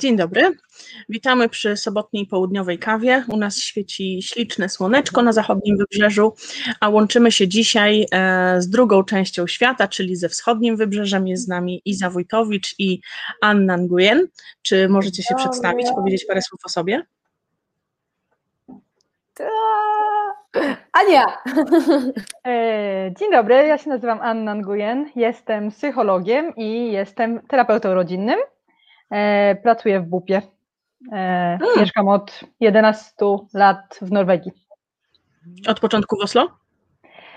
[0.00, 0.56] Dzień dobry.
[1.08, 3.24] Witamy przy sobotniej południowej kawie.
[3.28, 6.34] U nas świeci śliczne słoneczko na zachodnim wybrzeżu,
[6.80, 11.28] a łączymy się dzisiaj e, z drugą częścią świata, czyli ze wschodnim wybrzeżem.
[11.28, 13.00] Jest z nami Iza Wójtowicz i
[13.42, 14.26] Anna Nguyen.
[14.62, 17.02] Czy możecie się przedstawić, powiedzieć parę słów o sobie?
[20.92, 21.26] Ania!
[22.46, 28.38] E, dzień dobry, ja się nazywam Anna Nguyen, jestem psychologiem i jestem terapeutą rodzinnym.
[29.10, 30.42] E, pracuję w BUP-ie.
[31.12, 33.12] E, mieszkam od 11
[33.54, 34.52] lat w Norwegii.
[35.68, 36.48] Od początku w Oslo?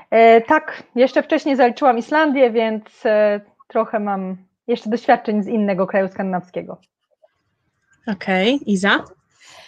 [0.10, 3.04] E, tak, jeszcze wcześniej zaliczyłam Islandię, więc
[3.68, 6.78] trochę mam jeszcze doświadczeń z innego kraju skandynawskiego.
[8.08, 8.66] Okej, okay.
[8.66, 9.04] Iza?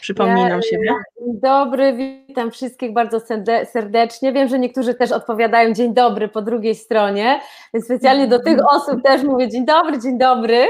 [0.05, 0.89] Przypomnij nam siebie.
[1.19, 3.19] Dzień dobry, witam wszystkich bardzo
[3.65, 4.33] serdecznie.
[4.33, 7.39] Wiem, że niektórzy też odpowiadają dzień dobry po drugiej stronie,
[7.73, 10.65] więc specjalnie do tych osób też mówię dzień dobry, dzień dobry.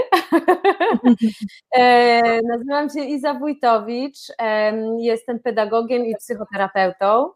[1.78, 4.18] E, nazywam się Iza Wójtowicz,
[4.98, 7.30] jestem pedagogiem i psychoterapeutą.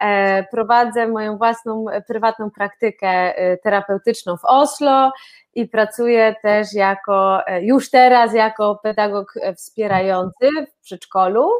[0.00, 5.12] E, prowadzę moją własną prywatną praktykę e, terapeutyczną w Oslo
[5.54, 11.50] i pracuję też jako, e, już teraz jako pedagog wspierający w przedszkolu.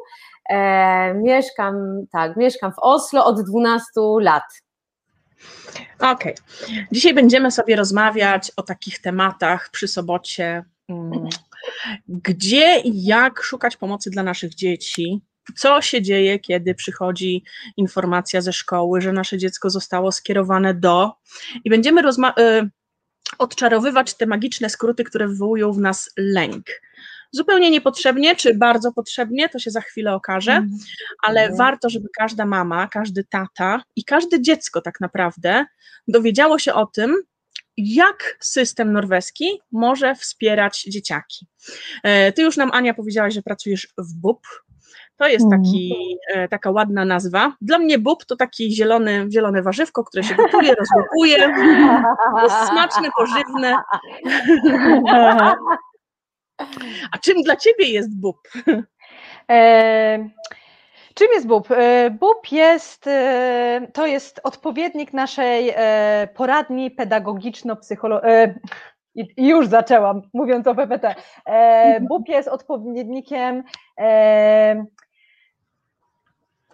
[1.15, 3.87] Mieszkam, tak, mieszkam w Oslo od 12
[4.21, 4.43] lat.
[5.99, 6.11] Okej.
[6.11, 6.35] Okay.
[6.93, 10.65] Dzisiaj będziemy sobie rozmawiać o takich tematach przy sobocie.
[10.89, 11.29] Mm,
[12.09, 15.21] gdzie i jak szukać pomocy dla naszych dzieci,
[15.56, 17.45] co się dzieje, kiedy przychodzi
[17.77, 21.12] informacja ze szkoły, że nasze dziecko zostało skierowane do.
[21.65, 22.71] I będziemy y,
[23.39, 26.67] odczarowywać te magiczne skróty, które wywołują w nas lęk.
[27.33, 30.79] Zupełnie niepotrzebnie, czy bardzo potrzebnie, to się za chwilę okaże, mhm.
[31.23, 31.59] ale mhm.
[31.59, 35.67] warto, żeby każda mama, każdy tata i każde dziecko tak naprawdę
[36.09, 37.17] dowiedziało się o tym,
[37.77, 41.47] jak system norweski może wspierać dzieciaki.
[42.03, 44.47] E, ty już nam, Ania, powiedziałaś, że pracujesz w BUP,
[45.20, 45.62] to jest mhm.
[45.62, 47.53] taki, e, taka ładna nazwa.
[47.60, 50.75] Dla mnie bób to taki zielony, zielone warzywko, które się gotuje.
[52.42, 53.76] Jest smaczne, pożywne.
[57.12, 58.36] A czym dla ciebie jest bób?
[59.50, 60.28] E,
[61.14, 61.70] czym jest bób?
[61.70, 65.75] E, bób jest, e, to jest odpowiednik naszej
[66.34, 68.54] poradni pedagogiczo-psychologicznej.
[69.14, 71.14] I już zaczęłam, mówiąc o PPT.
[72.00, 73.62] BUP jest odpowiednikiem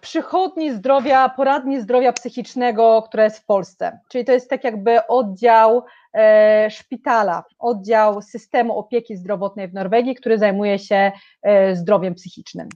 [0.01, 3.99] przychodni zdrowia, poradni zdrowia psychicznego, która jest w Polsce.
[4.09, 5.85] Czyli to jest tak jakby oddział
[6.15, 11.13] e, szpitala, oddział systemu opieki zdrowotnej w Norwegii, który zajmuje się
[11.43, 12.69] e, zdrowiem psychicznym.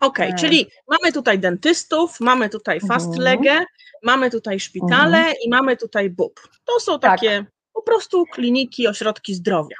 [0.00, 0.38] Okej, okay, e.
[0.38, 3.66] czyli mamy tutaj dentystów, mamy tutaj fastlegę, mhm.
[4.02, 5.34] mamy tutaj szpitale mhm.
[5.44, 6.40] i mamy tutaj BUP.
[6.64, 7.10] To są tak.
[7.10, 7.52] takie tak.
[7.72, 9.76] po prostu kliniki, ośrodki zdrowia.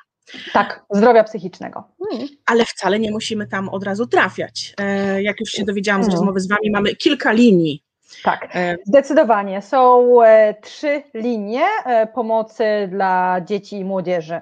[0.53, 1.85] Tak, zdrowia psychicznego.
[2.11, 2.29] Hmm.
[2.47, 4.75] Ale wcale nie musimy tam od razu trafiać.
[4.81, 6.19] E, jak już się dowiedziałam z hmm.
[6.19, 7.85] rozmowy z Wami, mamy kilka linii.
[8.25, 9.63] Tak, e, zdecydowanie.
[9.63, 11.65] Są e, trzy linie
[12.15, 14.41] pomocy dla dzieci i młodzieży.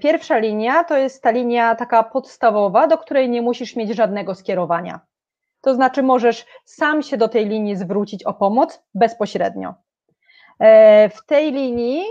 [0.00, 5.00] Pierwsza linia to jest ta linia taka podstawowa, do której nie musisz mieć żadnego skierowania.
[5.60, 9.74] To znaczy, możesz sam się do tej linii zwrócić o pomoc bezpośrednio.
[11.10, 12.02] W tej linii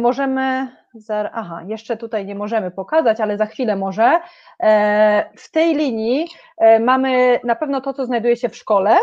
[0.00, 0.68] możemy
[1.32, 4.20] aha, jeszcze tutaj nie możemy pokazać, ale za chwilę może.
[4.60, 6.28] E, w tej linii
[6.58, 8.96] e, mamy na pewno to, co znajduje się w szkole,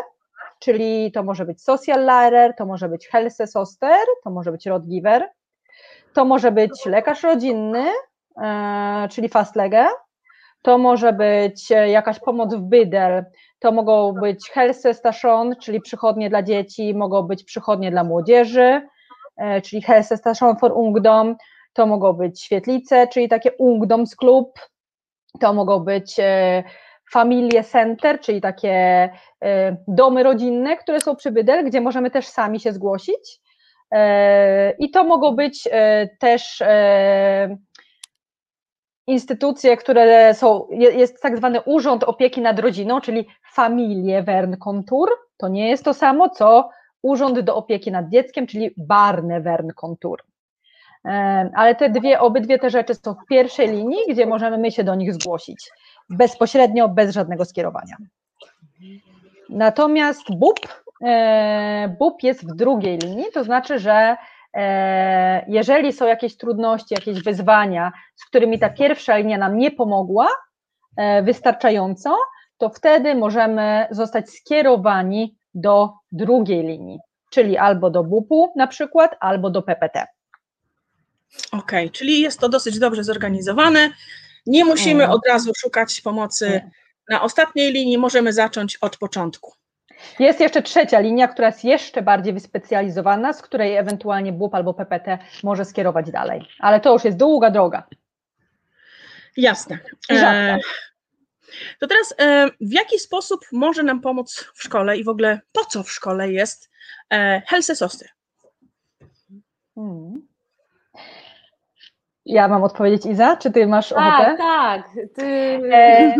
[0.59, 3.09] czyli to może być social leader, to może być
[3.45, 5.29] soster, to może być rodgiver,
[6.13, 7.85] to może być lekarz rodzinny,
[8.41, 9.87] e, czyli fastlege,
[10.61, 13.25] to może być jakaś pomoc w bydel,
[13.59, 18.87] to mogą być helsestation, czyli przychodnie dla dzieci, mogą być przychodnie dla młodzieży,
[19.63, 21.35] czyli helsestation for ungdom,
[21.73, 24.59] to mogą być świetlice, czyli takie ungdomsklub,
[25.39, 26.63] to mogą być e,
[27.11, 28.69] Familie Center, czyli takie
[29.43, 33.39] e, domy rodzinne, które są przy Bydel, gdzie możemy też sami się zgłosić.
[33.91, 35.69] E, I to mogą być
[36.19, 36.63] też
[39.07, 45.09] instytucje, które są, jest tak zwany Urząd Opieki nad Rodziną, czyli Familie Wernkontur.
[45.37, 46.69] To nie jest to samo, co
[47.01, 50.23] Urząd do Opieki nad Dzieckiem, czyli Barne Wernkontur.
[51.55, 54.95] Ale te dwie, obydwie te rzeczy są w pierwszej linii, gdzie możemy my się do
[54.95, 55.69] nich zgłosić
[56.09, 57.95] bezpośrednio, bez żadnego skierowania.
[59.49, 60.59] Natomiast BUP,
[61.03, 64.17] e, BUP jest w drugiej linii, to znaczy, że
[64.53, 70.27] e, jeżeli są jakieś trudności, jakieś wyzwania, z którymi ta pierwsza linia nam nie pomogła
[70.97, 72.17] e, wystarczająco,
[72.57, 76.99] to wtedy możemy zostać skierowani do drugiej linii,
[77.31, 80.07] czyli albo do BUP-u na przykład, albo do PPT.
[81.51, 83.89] Okej, okay, czyli jest to dosyć dobrze zorganizowane.
[84.45, 86.61] Nie musimy od razu szukać pomocy
[87.09, 89.53] na ostatniej linii, możemy zacząć od początku.
[90.19, 95.17] Jest jeszcze trzecia linia, która jest jeszcze bardziej wyspecjalizowana, z której ewentualnie BUP albo PPT
[95.43, 96.47] może skierować dalej.
[96.59, 97.83] Ale to już jest długa droga.
[99.37, 99.79] Jasne.
[100.11, 100.57] E,
[101.79, 105.65] to teraz e, w jaki sposób może nam pomóc w szkole i w ogóle po
[105.65, 106.69] co w szkole jest
[107.09, 108.09] e, Helse Soster?
[109.75, 110.30] Hmm.
[112.25, 114.37] Ja mam odpowiedzieć Iza, czy ty masz tak, ochotę?
[114.37, 115.25] Tak, ty...
[115.73, 116.15] E,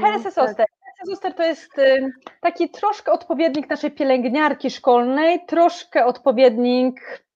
[0.00, 0.66] Helse Soster.
[1.06, 7.26] Helse to jest y, taki troszkę odpowiednik naszej pielęgniarki szkolnej, troszkę odpowiednik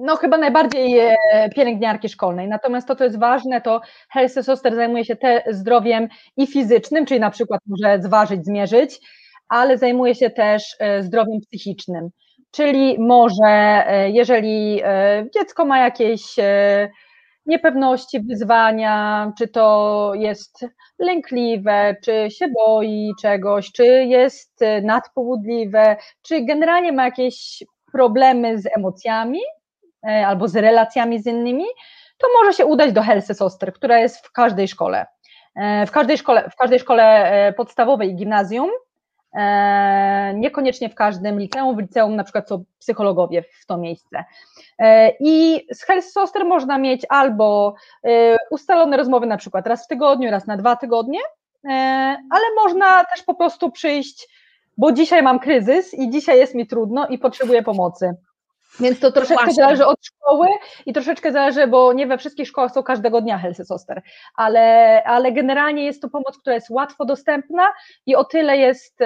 [0.00, 1.16] no chyba najbardziej e,
[1.54, 2.48] pielęgniarki szkolnej.
[2.48, 3.80] Natomiast to, co jest ważne, to
[4.10, 9.00] Helse Soster zajmuje się te zdrowiem i fizycznym, czyli na przykład może zważyć, zmierzyć,
[9.48, 12.08] ale zajmuje się też e, zdrowiem psychicznym.
[12.56, 14.82] Czyli może, e, jeżeli
[15.34, 16.22] dziecko ma jakieś
[17.46, 20.66] niepewności, wyzwania, czy to jest
[20.98, 29.40] lękliwe, czy się boi czegoś, czy jest nadpobudliwe, czy generalnie ma jakieś problemy z emocjami,
[30.06, 31.64] E, albo z relacjami z innymi,
[32.18, 35.06] to może się udać do Helse Soster, która jest w każdej szkole.
[35.56, 38.70] E, w każdej szkole, w każdej szkole e, podstawowej i gimnazjum,
[40.34, 44.24] niekoniecznie w każdym liceum, w liceum na przykład są psychologowie w to miejsce.
[45.20, 47.74] I z Helse Soster można mieć albo
[48.50, 51.20] ustalone rozmowy na przykład raz w tygodniu, raz na dwa tygodnie,
[52.30, 54.28] ale można też po prostu przyjść,
[54.78, 58.14] bo dzisiaj mam kryzys i dzisiaj jest mi trudno i potrzebuję pomocy.
[58.80, 59.64] Więc to troszeczkę Właśnie.
[59.64, 60.48] zależy od szkoły
[60.86, 64.02] i troszeczkę zależy, bo nie we wszystkich szkołach są każdego dnia Helsy Soster,
[64.36, 67.72] ale, ale generalnie jest to pomoc, która jest łatwo dostępna
[68.06, 68.98] i o tyle jest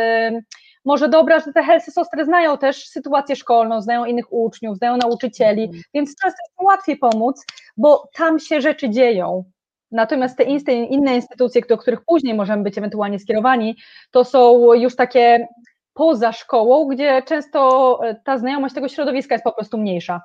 [0.84, 5.62] może dobra, że te Helsy Soster znają też sytuację szkolną, znają innych uczniów, znają nauczycieli,
[5.62, 5.82] mhm.
[5.94, 7.44] więc często jest łatwiej pomóc,
[7.76, 9.44] bo tam się rzeczy dzieją.
[9.90, 13.76] Natomiast te inne instytucje, do których później możemy być ewentualnie skierowani,
[14.10, 15.48] to są już takie
[15.94, 20.20] poza szkołą, gdzie często e, ta znajomość tego środowiska jest po prostu mniejsza.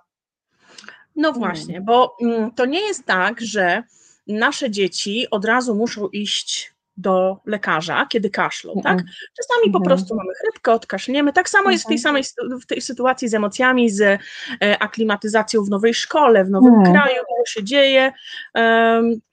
[1.16, 3.84] No właśnie, bo mm, to nie jest tak, że
[4.28, 8.98] nasze dzieci od razu muszą iść do lekarza, kiedy kaszlą, tak?
[9.38, 11.34] Czasami po prostu mamy chrypkę, odkaszlniemy.
[11.34, 12.24] Tak samo jest w tej samej
[12.62, 14.20] w tej sytuacji z emocjami, z e,
[14.80, 17.16] aklimatyzacją w nowej szkole, w nowym kraju,
[17.46, 18.12] co się dzieje.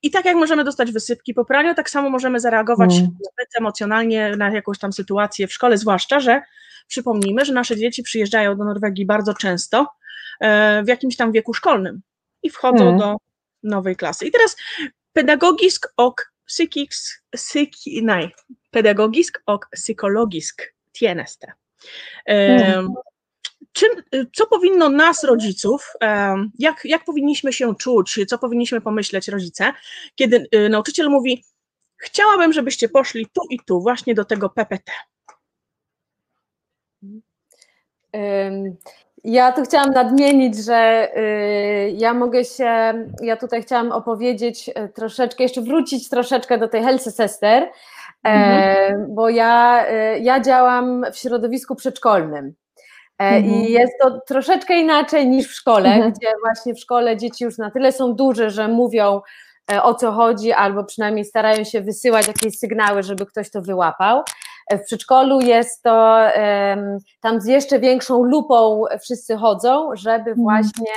[0.02, 4.50] I tak jak możemy dostać wysypki po praniu, tak samo możemy zareagować zbyt emocjonalnie na
[4.50, 6.42] jakąś tam sytuację w szkole, zwłaszcza, że
[6.86, 9.86] przypomnijmy, że nasze dzieci przyjeżdżają do Norwegii bardzo często
[10.40, 12.00] e, w jakimś tam wieku szkolnym
[12.42, 12.98] i wchodzą hmm.
[12.98, 13.16] do
[13.62, 14.26] nowej klasy.
[14.26, 14.56] I teraz
[15.12, 18.34] pedagogisk ok psykisk, psyki, nej,
[18.70, 21.52] pedagogisk och psykologisk tjeneste.
[23.72, 23.90] Czym,
[24.32, 25.92] co powinno nas, rodziców,
[26.58, 29.72] jak, jak powinniśmy się czuć, co powinniśmy pomyśleć rodzice,
[30.14, 31.44] kiedy y, nauczyciel mówi,
[31.96, 34.92] chciałabym, żebyście poszli tu i tu, właśnie do tego PPT.
[39.24, 45.42] Ja tu chciałam nadmienić, że y, ja mogę się, ja tutaj chciałam opowiedzieć y, troszeczkę,
[45.42, 47.68] jeszcze wrócić troszeczkę do tej Helse Sester, e,
[48.24, 49.14] mhm.
[49.14, 52.54] bo ja, y, ja działam w środowisku przedszkolnym.
[53.18, 53.54] E, mhm.
[53.54, 56.12] I jest to troszeczkę inaczej niż w szkole, mhm.
[56.12, 59.20] gdzie właśnie w szkole dzieci już na tyle są duże, że mówią
[59.72, 64.22] e, o co chodzi, albo przynajmniej starają się wysyłać jakieś sygnały, żeby ktoś to wyłapał.
[64.70, 66.18] W przedszkolu jest to,
[67.20, 70.36] tam z jeszcze większą lupą wszyscy chodzą, żeby mhm.
[70.36, 70.94] właśnie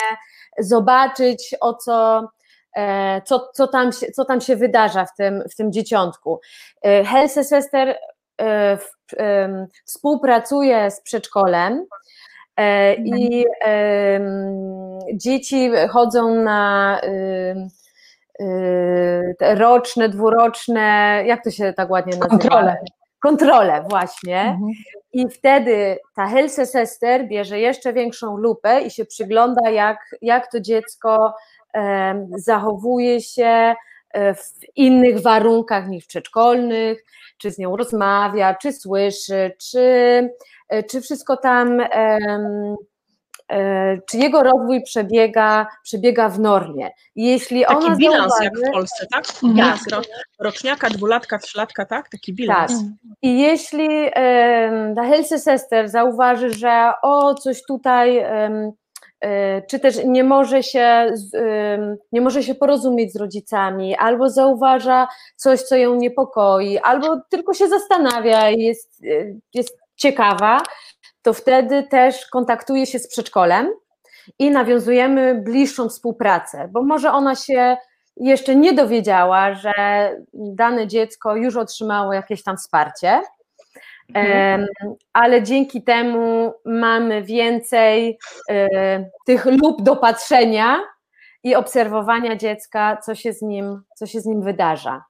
[0.60, 2.30] zobaczyć o co,
[2.76, 6.40] e, co, co, tam, się, co tam się wydarza w tym, w tym dzieciątku.
[6.82, 7.98] E, Helse Sester
[8.42, 8.78] e,
[9.86, 11.86] współpracuje z przedszkolem
[12.98, 13.46] i
[15.14, 17.02] dzieci chodzą na
[19.40, 22.30] roczne, dwuroczne, jak to się tak ładnie nazywa?
[22.30, 22.78] Kontrole
[23.26, 24.42] kontrolę właśnie.
[24.42, 24.72] Mhm.
[25.14, 30.60] I wtedy ta Helse Sester bierze jeszcze większą lupę i się przygląda, jak, jak to
[30.60, 31.34] dziecko
[31.74, 33.76] um, zachowuje się
[34.14, 37.04] e, w innych warunkach niż przedszkolnych,
[37.38, 39.80] czy z nią rozmawia, czy słyszy, czy,
[40.70, 42.76] e, czy wszystko tam um,
[44.10, 46.90] czy jego rozwój przebiega, przebiega w normie.
[47.16, 49.26] jeśli Taki ona bilans zauważy, jak w Polsce, tak?
[49.44, 50.04] Mhm.
[50.40, 52.10] roczniaka, dwulatka, trzylatka, tak?
[52.10, 52.72] Taki bilans.
[52.72, 52.82] Tak.
[53.22, 53.88] I jeśli
[54.96, 58.26] ta Helse Sester zauważy, że o, coś tutaj
[59.26, 61.14] E, czy też nie może się,
[62.12, 67.68] nie może się porozumieć z rodzicami, albo zauważa coś, co ją niepokoi, albo tylko się
[67.68, 70.62] zastanawia i jest, e, jest ciekawa,
[71.26, 73.74] to wtedy też kontaktuje się z przedszkolem
[74.40, 77.78] i nawiązujemy bliższą współpracę, bo może ona się
[78.18, 79.74] jeszcze nie dowiedziała, że
[80.34, 83.22] dane dziecko już otrzymało jakieś tam wsparcie,
[84.14, 84.68] Mhm.
[85.14, 88.18] ale dzięki temu mamy więcej
[88.50, 90.80] e, tych lub do patrzenia
[91.44, 95.04] i obserwowania dziecka, co się z nim, co się z nim wydarza.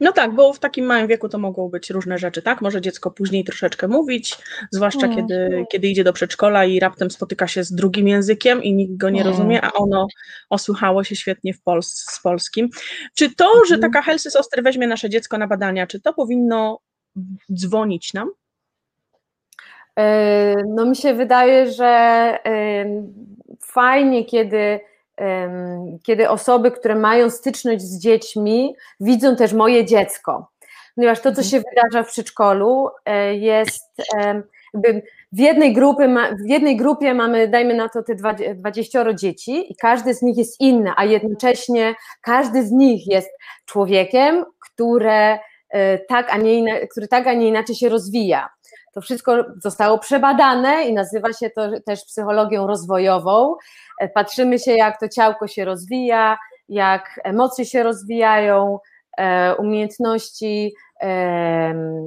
[0.00, 2.60] No tak, bo w takim małym wieku to mogą być różne rzeczy, tak?
[2.60, 4.36] Może dziecko później troszeczkę mówić,
[4.70, 5.16] zwłaszcza mm.
[5.16, 9.10] kiedy, kiedy idzie do przedszkola i raptem spotyka się z drugim językiem i nikt go
[9.10, 9.32] nie mm.
[9.32, 10.06] rozumie, a ono
[10.50, 12.68] osłuchało się świetnie w Pols z polskim.
[13.14, 13.66] Czy to, mm.
[13.68, 13.92] że mhm.
[13.92, 16.80] taka Helsys Oster weźmie nasze dziecko na badania, czy to powinno
[17.52, 18.30] dzwonić nam?
[19.98, 22.38] E, no mi się wydaje, że
[23.60, 24.80] fajnie, kiedy,
[26.02, 30.50] kiedy osoby, które mają styczność z dziećmi, widzą też moje dziecko.
[30.94, 31.46] Ponieważ to, co mhm.
[31.46, 33.90] się wydarza w przedszkolu, e, jest
[34.74, 36.08] jakby w jednej, grupy,
[36.44, 38.14] w jednej grupie mamy, dajmy na to, te
[38.54, 43.30] 20 dzieci i każdy z nich jest inny, a jednocześnie każdy z nich jest
[43.66, 45.38] człowiekiem, które
[45.70, 48.48] E, tak, a nie, który tak, a nie inaczej się rozwija.
[48.96, 53.54] To wszystko zostało przebadane i nazywa się to też psychologią rozwojową.
[54.00, 56.38] E, patrzymy się, jak to ciałko się rozwija,
[56.68, 58.78] jak emocje się rozwijają,
[59.18, 60.74] e, umiejętności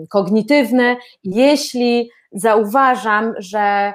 [0.10, 0.98] kognitywne.
[1.24, 3.94] Jeśli zauważam, że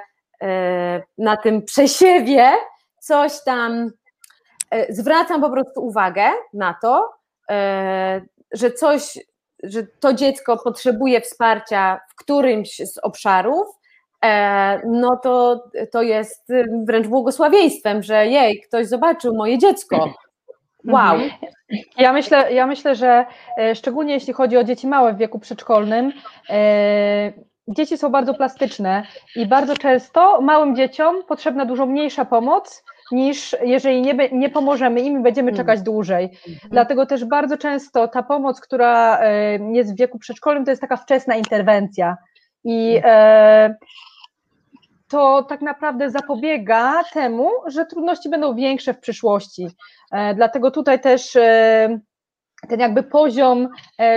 [1.17, 2.51] na tym przesiewie
[2.99, 3.91] coś tam,
[4.89, 6.23] zwracam po prostu uwagę
[6.53, 7.09] na to,
[8.51, 9.19] że coś
[9.67, 13.67] że to dziecko potrzebuje wsparcia w którymś z obszarów,
[14.25, 16.47] e, no to, to jest
[16.87, 20.13] wręcz błogosławieństwem, że jej, ktoś zobaczył moje dziecko.
[20.87, 21.15] Wow.
[21.15, 21.51] Mhm.
[21.97, 23.25] Ja myślę, ja myślę, że
[23.57, 26.13] e, szczególnie jeśli chodzi o dzieci małe w wieku przedszkolnym,
[26.49, 27.33] e,
[27.67, 29.03] dzieci są bardzo plastyczne
[29.35, 35.19] i bardzo często małym dzieciom potrzebna dużo mniejsza pomoc niż jeżeli nie, nie pomożemy im
[35.19, 35.57] i będziemy mm.
[35.57, 36.25] czekać dłużej.
[36.25, 36.69] Mhm.
[36.71, 40.97] Dlatego też bardzo często ta pomoc, która e, jest w wieku przedszkolnym, to jest taka
[40.97, 42.17] wczesna interwencja.
[42.63, 43.13] I mhm.
[43.15, 43.75] e,
[45.07, 49.67] to tak naprawdę zapobiega temu, że trudności będą większe w przyszłości.
[50.11, 51.37] E, dlatego tutaj też
[52.69, 53.69] ten jakby poziom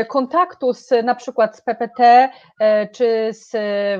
[0.08, 2.28] kontaktu z na przykład z PPT
[2.92, 3.52] czy z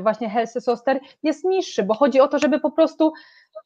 [0.02, 3.12] właśnie Helse Soster jest niższy, bo chodzi o to, żeby po prostu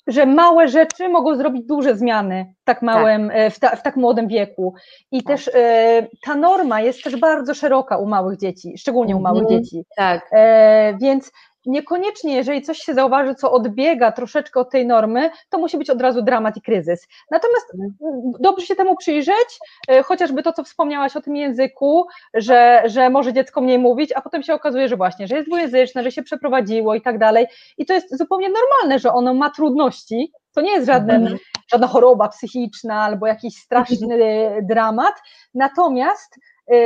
[0.06, 3.54] że małe rzeczy mogą zrobić duże zmiany w tak małym, tak.
[3.54, 4.75] W, ta, w, tak młodym wieku.
[5.12, 5.26] I tak.
[5.26, 9.62] też e, ta norma jest też bardzo szeroka u małych dzieci, szczególnie u małych mhm.
[9.62, 9.85] dzieci.
[9.97, 10.28] Tak.
[10.32, 11.32] E, więc
[11.66, 16.00] niekoniecznie, jeżeli coś się zauważy, co odbiega troszeczkę od tej normy, to musi być od
[16.00, 17.09] razu dramat i kryzys.
[17.31, 18.33] Natomiast mhm.
[18.40, 23.33] dobrze się temu przyjrzeć, e, chociażby to, co wspomniałaś o tym języku, że, że może
[23.33, 26.95] dziecko mniej mówić, a potem się okazuje, że właśnie, że jest dwujęzyczne, że się przeprowadziło
[26.95, 27.47] i tak dalej.
[27.78, 30.33] I to jest zupełnie normalne, że ono ma trudności.
[30.54, 31.38] To nie jest żaden, mhm.
[31.73, 34.66] żadna choroba psychiczna albo jakiś straszny mhm.
[34.66, 35.14] dramat.
[35.54, 36.38] Natomiast
[36.73, 36.76] e,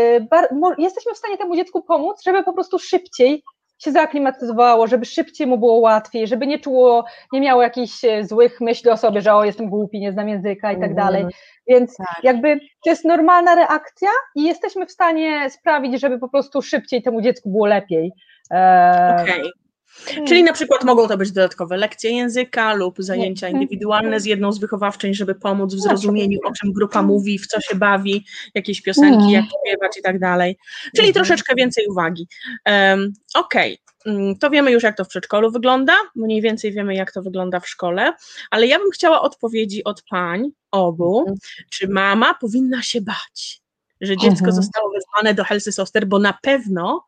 [0.79, 3.43] jesteśmy w stanie temu dziecku pomóc, żeby po prostu szybciej
[3.79, 8.61] się zaaklimatyzowało, żeby szybciej mu było łatwiej, żeby nie czuło, nie miało jakichś e, złych
[8.61, 10.95] myśli o sobie, że o, jestem głupi, nie znam języka i tak mhm.
[10.95, 11.27] dalej.
[11.69, 12.25] Więc tak.
[12.25, 17.21] jakby to jest normalna reakcja i jesteśmy w stanie sprawić, żeby po prostu szybciej temu
[17.21, 18.13] dziecku było lepiej.
[18.51, 19.41] E, Okej.
[19.41, 19.66] Okay.
[20.05, 20.27] Hmm.
[20.27, 23.63] Czyli na przykład mogą to być dodatkowe lekcje języka lub zajęcia hmm.
[23.63, 27.13] indywidualne z jedną z wychowawczyń, żeby pomóc w zrozumieniu, o czym grupa hmm.
[27.13, 28.25] mówi, w co się bawi,
[28.55, 30.57] jakieś piosenki, jak śpiewać i tak dalej.
[30.97, 32.29] Czyli troszeczkę więcej uwagi.
[32.67, 34.37] Um, Okej, okay.
[34.41, 37.69] to wiemy już, jak to w przedszkolu wygląda, mniej więcej wiemy, jak to wygląda w
[37.69, 38.13] szkole,
[38.51, 41.37] ale ja bym chciała odpowiedzi od pań obu,
[41.71, 43.63] czy mama powinna się bać,
[44.01, 44.53] że dziecko mhm.
[44.53, 47.07] zostało wezwane do Helsy Soster, bo na pewno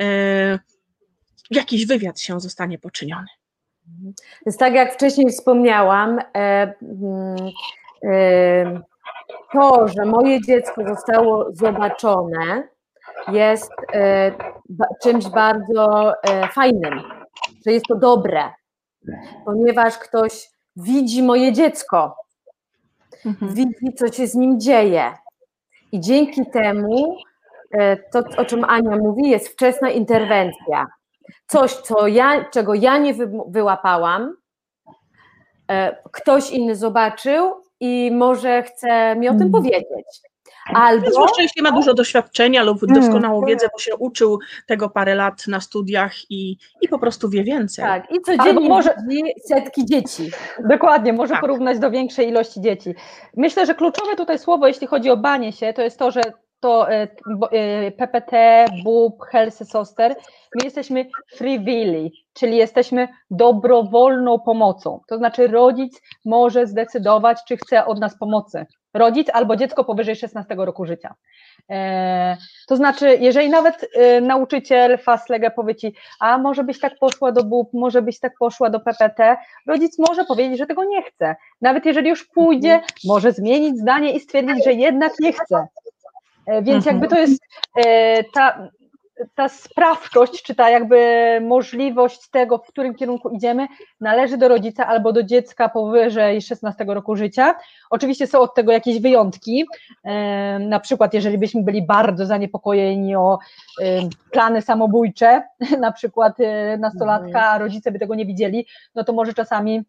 [0.00, 0.58] e,
[1.56, 3.26] jakiś wywiad się zostanie poczyniony.
[4.46, 7.36] Więc tak jak wcześniej wspomniałam, e, mm,
[8.04, 8.80] e,
[9.52, 12.68] to, że moje dziecko zostało zobaczone,
[13.32, 14.32] jest e,
[15.02, 16.12] czymś bardzo
[16.52, 17.00] fajnym,
[17.66, 18.50] że jest to dobre,
[19.44, 22.16] ponieważ ktoś widzi moje dziecko,
[23.26, 23.54] mhm.
[23.54, 25.12] widzi, co się z nim dzieje.
[25.92, 27.16] I dzięki temu,
[28.12, 30.86] to o czym Ania mówi, jest wczesna interwencja
[31.46, 34.36] coś, co ja, czego ja nie wy, wyłapałam,
[36.12, 39.52] ktoś inny zobaczył i może chce mi o tym mhm.
[39.52, 40.06] powiedzieć.
[40.74, 41.10] Albo...
[41.10, 43.00] Zwłaszcza jeśli ma dużo doświadczenia lub hmm.
[43.00, 43.48] doskonałą hmm.
[43.48, 47.84] wiedzę, bo się uczył tego parę lat na studiach i, i po prostu wie więcej.
[47.84, 48.94] Tak, i codziennie może
[49.44, 50.30] setki dzieci.
[50.68, 51.40] Dokładnie, może tak.
[51.40, 52.94] porównać do większej ilości dzieci.
[53.36, 56.22] Myślę, że kluczowe tutaj słowo, jeśli chodzi o banie się, to jest to, że
[56.62, 56.86] to
[57.96, 60.14] PPT, BUP, Health Soster,
[60.54, 65.00] my jesteśmy freewilly, czyli jesteśmy dobrowolną pomocą.
[65.08, 68.66] To znaczy rodzic może zdecydować, czy chce od nas pomocy.
[68.94, 71.14] Rodzic albo dziecko powyżej 16 roku życia.
[71.70, 72.36] E,
[72.68, 77.44] to znaczy, jeżeli nawet e, nauczyciel FASLEGE powie Ci, a może byś tak poszła do
[77.44, 81.36] BUP, może byś tak poszła do PPT, rodzic może powiedzieć, że tego nie chce.
[81.60, 85.66] Nawet jeżeli już pójdzie, może zmienić zdanie i stwierdzić, że jednak nie chce.
[86.46, 87.42] E, więc jakby to jest
[87.76, 88.68] e, ta,
[89.34, 90.98] ta sprawczość, czy ta jakby
[91.42, 93.68] możliwość tego, w którym kierunku idziemy,
[94.00, 97.54] należy do rodzica albo do dziecka powyżej 16 roku życia.
[97.90, 99.64] Oczywiście są od tego jakieś wyjątki,
[100.04, 103.38] e, na przykład jeżeli byśmy byli bardzo zaniepokojeni o
[104.30, 105.42] plany samobójcze,
[105.80, 106.36] na przykład
[106.78, 109.82] nastolatka, a rodzice by tego nie widzieli, no to może czasami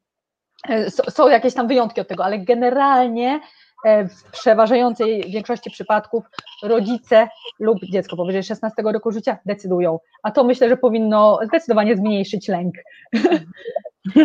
[1.10, 3.39] są jakieś tam wyjątki od tego, ale generalnie
[3.86, 6.24] w przeważającej większości przypadków
[6.63, 7.28] rodzice
[7.60, 10.00] lub dziecko powyżej 16 roku życia decydują.
[10.24, 12.75] A to myślę, że powinno zdecydowanie zmniejszyć lęk.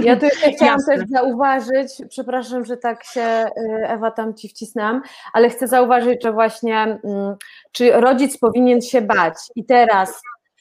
[0.03, 0.97] Ja tu jeszcze chciałam Jasne.
[0.97, 6.33] też zauważyć, przepraszam, że tak się y, Ewa tam ci wcisnęłam, ale chcę zauważyć, że
[6.33, 7.37] właśnie mm,
[7.73, 10.11] czy rodzic powinien się bać i teraz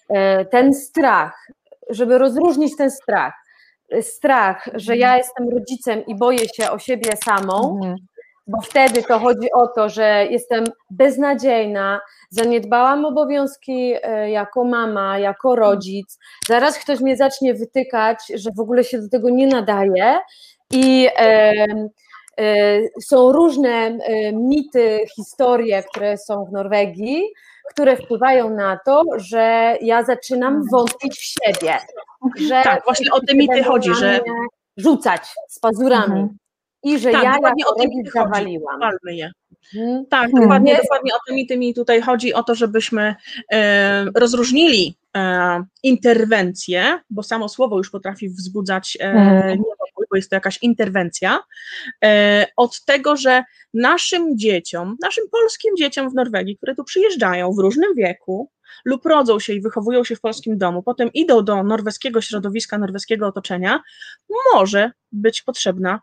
[0.10, 1.48] y, ten strach,
[1.90, 3.34] żeby rozróżnić ten strach,
[4.02, 7.96] strach, że ja jestem rodzicem i boję się o siebie samą, mhm
[8.48, 15.56] bo wtedy to chodzi o to, że jestem beznadziejna, zaniedbałam obowiązki e, jako mama, jako
[15.56, 20.20] rodzic, zaraz ktoś mnie zacznie wytykać, że w ogóle się do tego nie nadaje
[20.72, 21.54] i e,
[22.40, 27.24] e, są różne e, mity, historie, które są w Norwegii,
[27.70, 31.78] które wpływają na to, że ja zaczynam wątpić w siebie.
[32.48, 34.20] Że tak, właśnie o te mity chodzi, że
[34.78, 36.20] rzucać z pazurami.
[36.20, 36.38] Mhm
[36.84, 38.80] i że tak, ja dokładnie o tym zawaliłam.
[39.06, 39.32] je.
[39.74, 40.06] Hmm.
[40.06, 40.42] Tak, hmm.
[40.42, 43.16] dokładnie, dokładnie o tym i tym i tutaj chodzi o to, żebyśmy
[43.54, 49.64] e, rozróżnili e, interwencję, bo samo słowo już potrafi wzbudzać e, hmm.
[50.12, 51.40] bo jest to jakaś interwencja,
[52.04, 57.60] e, od tego, że naszym dzieciom, naszym polskim dzieciom w Norwegii, które tu przyjeżdżają w
[57.60, 58.52] różnym wieku,
[58.86, 63.28] lub rodzą się i wychowują się w polskim domu, potem idą do norweskiego środowiska, norweskiego
[63.28, 63.84] otoczenia,
[64.54, 66.02] może być potrzebna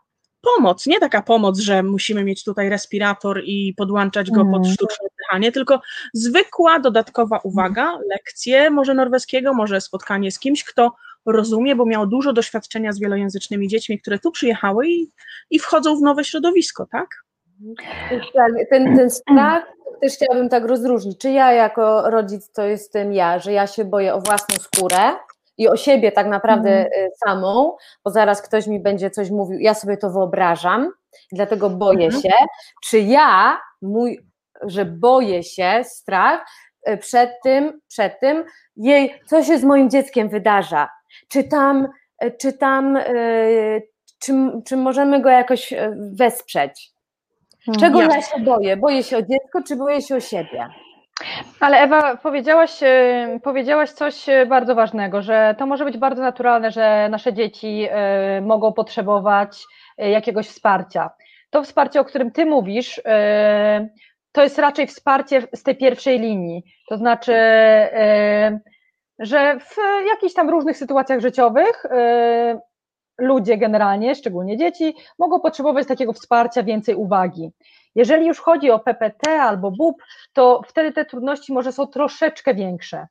[0.55, 4.73] pomoc, nie taka pomoc, że musimy mieć tutaj respirator i podłączać go pod mhm.
[4.73, 5.81] sztuczne dychanie, tylko
[6.13, 10.91] zwykła dodatkowa uwaga, lekcje może norweskiego, może spotkanie z kimś, kto
[11.25, 15.11] rozumie, bo miał dużo doświadczenia z wielojęzycznymi dziećmi, które tu przyjechały i,
[15.49, 17.07] i wchodzą w nowe środowisko, tak?
[18.33, 19.63] tak ten, ten strach
[20.01, 24.13] też chciałabym tak rozróżnić, czy ja jako rodzic to jestem ja, że ja się boję
[24.13, 25.11] o własną skórę,
[25.57, 27.09] i o siebie tak naprawdę mm.
[27.25, 30.91] samą, bo zaraz ktoś mi będzie coś mówił, ja sobie to wyobrażam,
[31.31, 32.21] dlatego boję mm.
[32.21, 32.33] się,
[32.83, 34.19] czy ja, mój,
[34.61, 36.45] że boję się, strach
[36.89, 38.43] y, przed tym, przed tym,
[38.75, 40.89] jej, co się z moim dzieckiem wydarza,
[41.27, 41.87] czy tam,
[42.23, 42.99] y, czy tam,
[44.19, 44.33] czy,
[44.65, 46.95] czy możemy go jakoś wesprzeć.
[47.79, 48.07] Czego ja.
[48.07, 48.77] ja się boję?
[48.77, 50.69] Boję się o dziecko, czy boję się o siebie?
[51.59, 56.71] Ale Ewa, powiedziałaś, e, powiedziałaś coś e, bardzo ważnego, że to może być bardzo naturalne,
[56.71, 59.65] że nasze dzieci e, mogą potrzebować
[59.97, 61.09] jakiegoś wsparcia.
[61.49, 63.01] To wsparcie, o którym Ty mówisz,
[64.31, 66.63] to jest raczej wsparcie z tej pierwszej linii.
[66.89, 67.33] To znaczy,
[69.19, 69.75] że w
[70.07, 71.85] jakichś tam różnych sytuacjach życiowych
[73.17, 77.51] ludzie generalnie, szczególnie dzieci, mogą potrzebować takiego wsparcia, więcej uwagi.
[77.95, 80.01] Jeżeli już chodzi o PPT albo BUP,
[80.33, 83.07] to wtedy te trudności może są troszeczkę większe.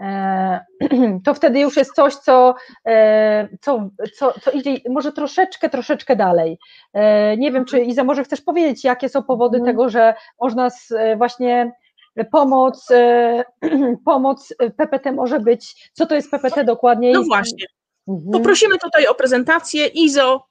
[0.00, 0.64] E,
[1.24, 2.54] to wtedy już jest coś, co,
[2.86, 6.58] e, co, co, co idzie może troszeczkę, troszeczkę dalej.
[6.92, 9.74] E, nie wiem, czy Iza może chcesz powiedzieć, jakie są powody mhm.
[9.76, 10.68] tego, że można
[11.16, 11.72] właśnie
[12.32, 12.88] pomoc,
[14.04, 17.12] pomoc PPT może być, co to jest PPT dokładnie?
[17.12, 17.66] No właśnie.
[18.08, 18.30] Mhm.
[18.32, 19.86] Poprosimy tutaj o prezentację.
[19.86, 20.46] Izo,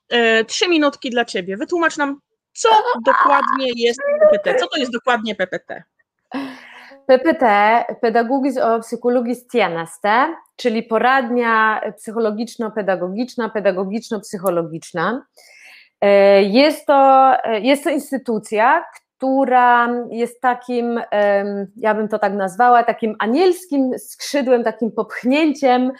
[0.47, 1.57] trzy minutki dla Ciebie.
[1.57, 2.19] Wytłumacz nam,
[2.55, 2.69] co
[3.05, 4.55] dokładnie jest PPT?
[4.55, 5.83] Co to jest dokładnie PPT?
[7.05, 7.45] PPT,
[8.01, 15.21] Pedagogis Psychologis Tieneste, czyli poradnia psychologiczno-pedagogiczna, pedagogiczno-psychologiczna.
[16.01, 18.85] E, jest to, jest to instytucja,
[19.17, 21.01] która jest takim,
[21.75, 25.91] ja bym to tak nazwała, takim anielskim skrzydłem, takim popchnięciem,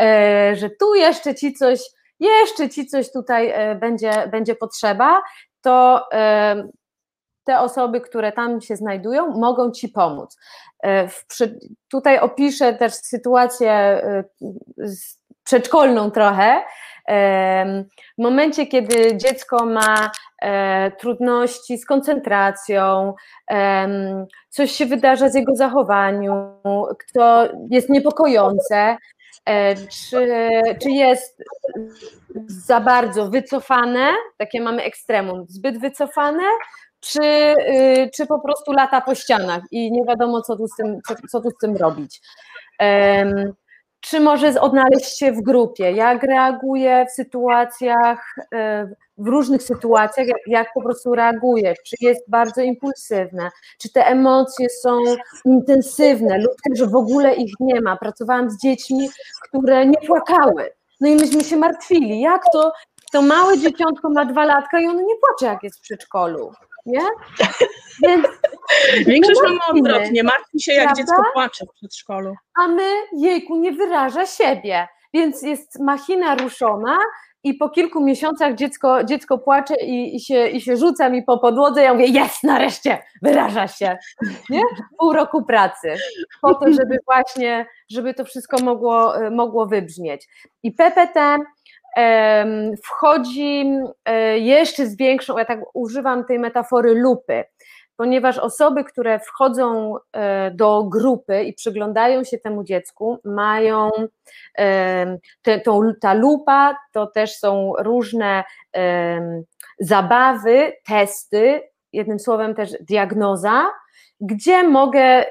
[0.00, 1.80] e, że tu jeszcze ci coś
[2.20, 5.22] jeszcze ci coś tutaj będzie, będzie potrzeba,
[5.64, 6.08] to
[7.44, 10.36] te osoby, które tam się znajdują, mogą ci pomóc.
[11.90, 14.02] Tutaj opiszę też sytuację
[15.44, 16.64] przedszkolną trochę.
[18.18, 20.10] W momencie, kiedy dziecko ma
[20.42, 23.14] e, trudności z koncentracją,
[24.48, 26.60] coś się wydarza z jego zachowaniu,
[27.14, 28.96] to jest niepokojące, e,
[29.90, 30.28] czy,
[30.82, 31.42] czy jest
[32.46, 36.42] za bardzo wycofane, takie mamy ekstremum, zbyt wycofane,
[37.00, 41.00] czy, y, czy po prostu lata po ścianach i nie wiadomo, co tu z tym,
[41.08, 42.20] co, co tu z tym robić?
[44.00, 50.68] Czy może odnaleźć się w grupie, jak reaguje w sytuacjach, e, w różnych sytuacjach, jak
[50.74, 54.98] po prostu reaguje, czy jest bardzo impulsywne, czy te emocje są
[55.44, 57.96] intensywne lub też w ogóle ich nie ma.
[57.96, 59.08] Pracowałam z dziećmi,
[59.48, 60.70] które nie płakały.
[61.00, 62.72] No i myśmy się martwili, jak to,
[63.12, 66.52] to małe dzieciątko ma dwa latka i ono nie płacze, jak jest w przedszkolu
[66.86, 67.00] nie?
[68.02, 68.26] Więc
[69.06, 71.02] Większość mamy odwrotnie, martwi się jak Prawda?
[71.02, 72.34] dziecko płacze w przedszkolu.
[72.58, 76.98] A my, jejku, nie wyraża siebie, więc jest machina ruszona
[77.44, 81.38] i po kilku miesiącach dziecko, dziecko płacze i, i, się, i się rzuca mi po
[81.38, 83.98] podłodze, ja mówię, jest, nareszcie, wyraża się,
[84.50, 84.62] nie?
[84.98, 85.94] Pół roku pracy,
[86.42, 90.28] po to, żeby właśnie, żeby to wszystko mogło, mogło wybrzmieć.
[90.62, 91.38] I PPT
[92.84, 93.64] wchodzi
[94.04, 97.44] e, jeszcze z większą, ja tak używam tej metafory lupy,
[97.96, 103.90] ponieważ osoby, które wchodzą e, do grupy i przyglądają się temu dziecku, mają
[105.42, 108.44] te, tą, ta lupa, to też są różne
[109.80, 113.70] zabawy, testy, jednym słowem też diagnoza,
[114.20, 115.24] gdzie mogę,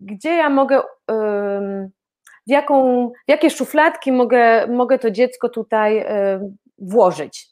[0.00, 0.82] gdzie ja mogę
[2.46, 6.40] w, jaką, w jakie szufladki mogę, mogę to dziecko tutaj e,
[6.78, 7.46] włożyć.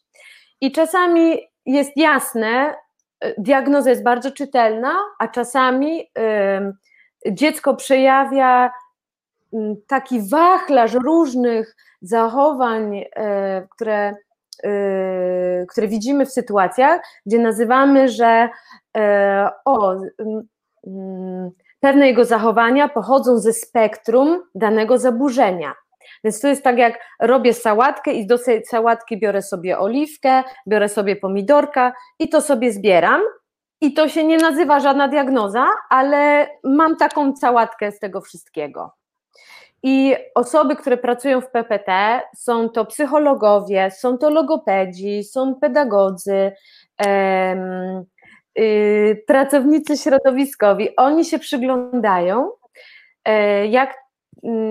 [0.60, 2.87] I czasami jest jasne, e,
[3.38, 6.72] diagnoza jest bardzo czytelna, a czasami e,
[7.30, 8.70] dziecko przejawia
[9.86, 13.04] taki wachlarz różnych zachowań,
[13.70, 14.14] które,
[15.68, 18.48] które widzimy w sytuacjach, gdzie nazywamy, że
[19.64, 19.94] o,
[21.80, 25.74] pewne jego zachowania pochodzą ze spektrum danego zaburzenia.
[26.24, 30.88] Więc to jest tak, jak robię sałatkę i do tej sałatki biorę sobie oliwkę, biorę
[30.88, 33.20] sobie pomidorka i to sobie zbieram.
[33.80, 38.92] I to się nie nazywa żadna diagnoza, ale mam taką sałatkę z tego wszystkiego.
[39.82, 46.52] I osoby, które pracują w PPT, są to psychologowie, są to logopedzi, są pedagodzy,
[48.58, 52.50] Y, pracownicy środowiskowi, oni się przyglądają,
[53.24, 53.94] e, jak,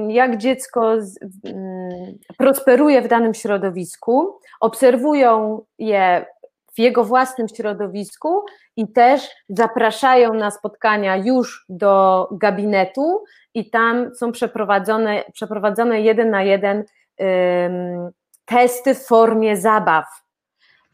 [0.09, 6.25] jak dziecko mm, prosperuje w danym środowisku, obserwują je
[6.75, 14.31] w jego własnym środowisku i też zapraszają na spotkania już do gabinetu i tam są
[14.31, 16.83] przeprowadzone, przeprowadzone jeden na jeden
[17.19, 18.09] um,
[18.45, 20.05] testy w formie zabaw.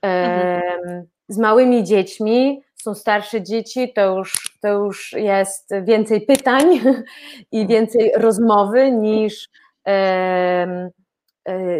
[0.04, 6.80] Um, z małymi dziećmi są starsze dzieci, to już, to już jest więcej pytań
[7.52, 9.50] i więcej rozmowy niż,
[9.88, 10.90] e,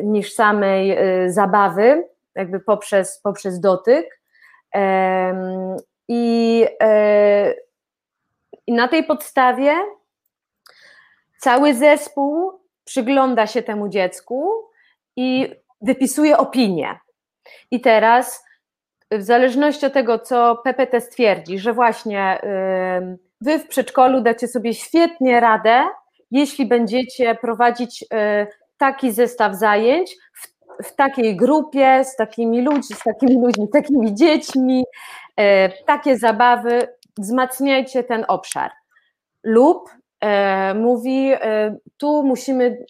[0.04, 4.20] niż samej e, zabawy, jakby poprzez, poprzez dotyk.
[6.08, 7.54] I, e,
[8.68, 9.74] I na tej podstawie
[11.40, 12.52] cały zespół
[12.84, 14.52] przygląda się temu dziecku
[15.16, 17.00] i wypisuje opinię.
[17.72, 18.44] I teraz
[19.12, 22.40] w zależności od tego, co PPT stwierdzi, że właśnie
[23.44, 25.84] wy w przedszkolu dacie sobie świetnie radę,
[26.32, 28.08] jeśli będziecie prowadzić y,
[28.78, 30.48] taki zestaw zajęć w,
[30.88, 34.84] w takiej grupie, z takimi ludźmi, z takimi ludźmi, takimi dziećmi,
[35.40, 35.44] y,
[35.86, 36.88] takie zabawy,
[37.18, 38.72] wzmacniajcie ten obszar.
[39.44, 41.32] Lub y, mówi,
[41.98, 42.86] tu musimy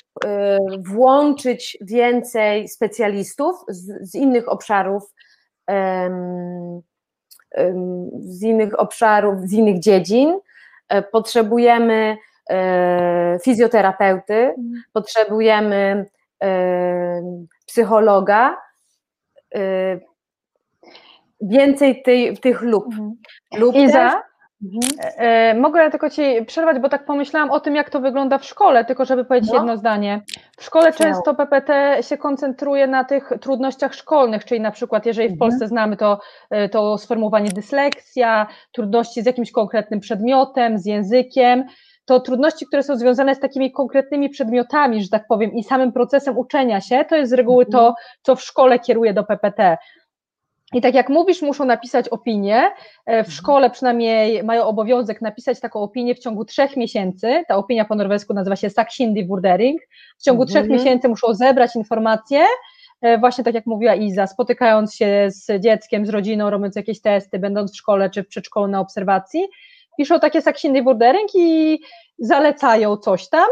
[0.79, 5.13] włączyć więcej specjalistów z, z innych obszarów
[8.19, 10.39] z innych obszarów, z innych dziedzin.
[10.89, 12.17] E, potrzebujemy
[12.49, 14.83] e, fizjoterapeuty, mhm.
[14.93, 16.05] potrzebujemy
[17.65, 18.57] psychologa,
[19.55, 19.99] e,
[21.41, 22.85] więcej tej, tych lub.
[22.85, 23.15] Mhm.
[23.57, 24.23] lub Iza,
[24.63, 25.13] Mhm.
[25.17, 28.85] E, mogę tylko Ci przerwać, bo tak pomyślałam o tym, jak to wygląda w szkole,
[28.85, 29.57] tylko żeby powiedzieć no.
[29.57, 30.21] jedno zdanie.
[30.57, 35.31] W szkole często PPT się koncentruje na tych trudnościach szkolnych, czyli na przykład, jeżeli w
[35.31, 35.39] mhm.
[35.39, 41.63] Polsce znamy to, e, to sformułowanie dysleksja, trudności z jakimś konkretnym przedmiotem, z językiem,
[42.05, 46.37] to trudności, które są związane z takimi konkretnymi przedmiotami, że tak powiem, i samym procesem
[46.37, 47.95] uczenia się, to jest z reguły to, mhm.
[48.21, 49.77] co w szkole kieruje do PPT.
[50.73, 52.57] I tak jak mówisz, muszą napisać opinię.
[52.57, 52.71] E,
[53.05, 53.31] w mhm.
[53.31, 57.43] szkole przynajmniej mają obowiązek napisać taką opinię w ciągu trzech miesięcy.
[57.47, 59.81] Ta opinia po norwesku nazywa się Saksindi Vurdering.
[60.17, 60.79] W ciągu trzech mhm.
[60.79, 62.45] miesięcy muszą zebrać informacje,
[63.01, 67.39] e, właśnie tak jak mówiła Iza, spotykając się z dzieckiem, z rodziną, robiąc jakieś testy,
[67.39, 69.47] będąc w szkole czy w przedszkolu na obserwacji,
[69.97, 71.79] piszą takie Saksindi Vurdering i
[72.19, 73.47] zalecają coś tam.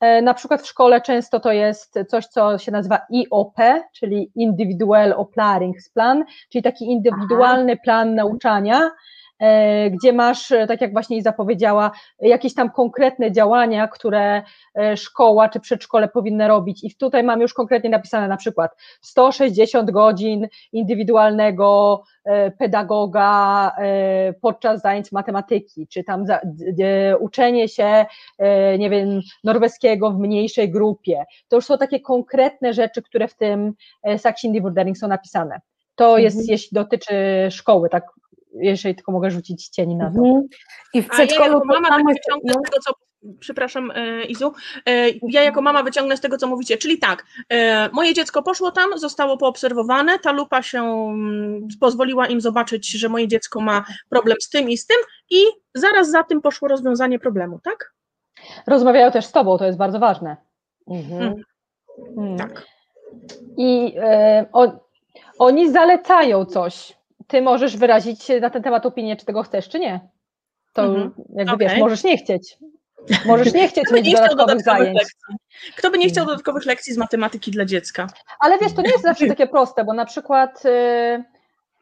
[0.00, 3.56] E, na przykład w szkole często to jest coś, co się nazywa IOP,
[3.92, 7.80] czyli Individual Opläringsplan, czyli taki indywidualny Aha.
[7.84, 8.90] plan nauczania,
[9.90, 14.42] gdzie masz, e, tak jak właśnie Iza powiedziała, jakieś tam konkretne działania, które
[14.74, 16.84] e, szkoła czy przedszkole powinny robić.
[16.84, 22.02] I tutaj mam już konkretnie napisane na przykład 160 godzin indywidualnego
[22.58, 23.72] pedagoga
[24.40, 26.24] podczas zajęć matematyki, czy tam
[27.20, 28.06] uczenie się,
[28.78, 31.24] nie wiem, norweskiego w mniejszej grupie.
[31.48, 33.72] To już są takie konkretne rzeczy, które w tym
[34.18, 35.60] Saxindi Bordering są napisane.
[35.94, 36.50] To jest, mhm.
[36.50, 37.14] jeśli dotyczy
[37.50, 38.04] szkoły, tak
[38.54, 40.18] jeżeli tylko mogę rzucić cień na to.
[40.18, 40.42] Mhm.
[40.94, 42.92] I w przedszkolu ja mama tak wyciągnę z tego, co
[43.40, 44.52] przepraszam e, Izu,
[44.86, 48.70] e, ja jako mama wyciągnę z tego, co mówicie, czyli tak, e, moje dziecko poszło
[48.70, 54.36] tam, zostało poobserwowane, ta lupa się mm, pozwoliła im zobaczyć, że moje dziecko ma problem
[54.40, 54.96] z tym i z tym
[55.30, 57.94] i zaraz za tym poszło rozwiązanie problemu, tak?
[58.66, 60.36] Rozmawiają też z tobą, to jest bardzo ważne.
[60.90, 61.18] Mhm.
[61.18, 61.42] Hmm.
[62.16, 62.38] Hmm.
[62.38, 62.66] Tak.
[63.56, 63.94] I
[64.52, 64.72] o,
[65.38, 70.00] oni zalecają coś, ty możesz wyrazić na ten temat opinię, czy tego chcesz, czy nie.
[70.72, 71.12] To mhm.
[71.36, 71.68] jakby okay.
[71.68, 72.58] wiesz, możesz nie chcieć.
[73.26, 74.98] Możesz nie chcieć mieć nie dodatkowych, dodatkowych zajęć.
[74.98, 75.36] Lekcji.
[75.76, 78.06] Kto by nie chciał dodatkowych lekcji z matematyki dla dziecka?
[78.40, 81.24] Ale wiesz, to nie jest zawsze takie proste, bo na przykład y,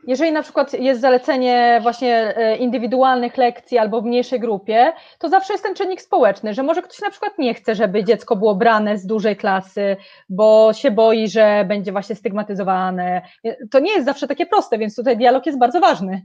[0.07, 5.53] jeżeli na przykład jest zalecenie właśnie e, indywidualnych lekcji albo w mniejszej grupie, to zawsze
[5.53, 8.99] jest ten czynnik społeczny, że może ktoś na przykład nie chce, żeby dziecko było brane
[8.99, 9.97] z dużej klasy,
[10.29, 13.23] bo się boi, że będzie właśnie stygmatyzowane.
[13.71, 16.23] To nie jest zawsze takie proste, więc tutaj dialog jest bardzo ważny.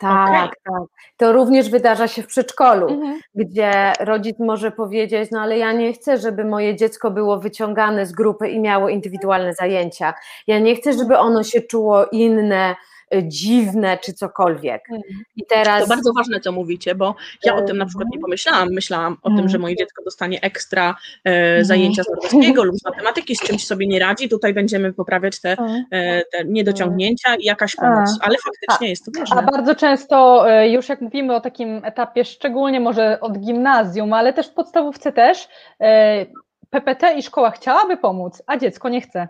[0.00, 0.48] Tak, okay.
[0.64, 0.82] tak.
[1.16, 3.20] To również wydarza się w przedszkolu, mhm.
[3.34, 8.12] gdzie rodzic może powiedzieć, no ale ja nie chcę, żeby moje dziecko było wyciągane z
[8.12, 10.14] grupy i miało indywidualne zajęcia.
[10.46, 12.74] Ja nie chcę, żeby ono się czuło inne,
[13.22, 14.82] dziwne czy cokolwiek.
[14.90, 15.24] Mhm.
[15.36, 15.82] I teraz...
[15.82, 18.22] To bardzo ważne, co mówicie, bo ja o tym na przykład nie mhm.
[18.22, 18.68] pomyślałam.
[18.72, 19.62] Myślałam o tym, że mhm.
[19.62, 23.98] moje dziecko dostanie ekstra e, zajęcia z norweskiego lub z matematyki, z czymś sobie nie
[23.98, 24.28] radzi.
[24.28, 25.56] Tutaj będziemy poprawiać te,
[25.90, 29.36] e, te niedociągnięcia i jakaś pomoc, ale faktycznie jest to ważne.
[29.36, 34.32] A bardzo często e, już jak mówimy o takim etapie, szczególnie może od gimnazjum, ale
[34.32, 35.48] też w podstawówce też,
[35.80, 36.26] e,
[36.70, 39.28] PPT i szkoła chciałaby pomóc, a dziecko nie chce.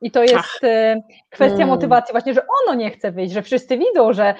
[0.00, 0.58] I to jest Ach.
[0.64, 1.68] Y, kwestia hmm.
[1.68, 4.34] motywacji, właśnie, że ono nie chce wyjść, że wszyscy widzą, że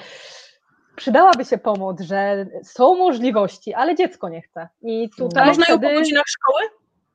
[0.96, 4.68] przydałaby się pomoc, że są możliwości, ale dziecko nie chce.
[4.82, 5.86] I tutaj A można wtedy...
[5.86, 6.62] ją po godzinach szkoły?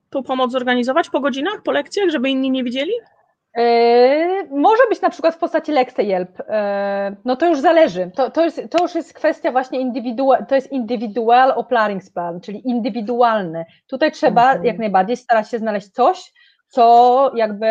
[0.09, 2.91] Tu pomoc zorganizować po godzinach, po lekcjach, żeby inni nie widzieli?
[3.57, 6.39] Yy, może być na przykład w postaci Help.
[6.39, 6.45] Yy,
[7.25, 8.11] no to już zależy.
[8.15, 13.65] To, to, jest, to już jest kwestia właśnie indywidual, to jest individual opläringsplan, czyli indywidualny.
[13.87, 14.65] Tutaj trzeba mhm.
[14.65, 16.33] jak najbardziej starać się znaleźć coś,
[16.67, 17.67] co jakby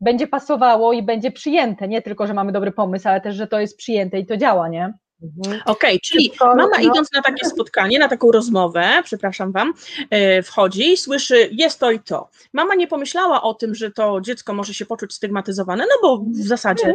[0.00, 1.88] będzie pasowało i będzie przyjęte.
[1.88, 4.68] Nie tylko, że mamy dobry pomysł, ale też, że to jest przyjęte i to działa,
[4.68, 4.94] nie?
[5.22, 5.62] Mhm.
[5.66, 6.90] Okej, okay, czyli mama no.
[6.90, 9.74] idąc na takie spotkanie, na taką rozmowę, przepraszam Wam,
[10.10, 12.30] e, wchodzi i słyszy jest to i to.
[12.52, 16.46] Mama nie pomyślała o tym, że to dziecko może się poczuć stygmatyzowane, no bo w
[16.46, 16.94] zasadzie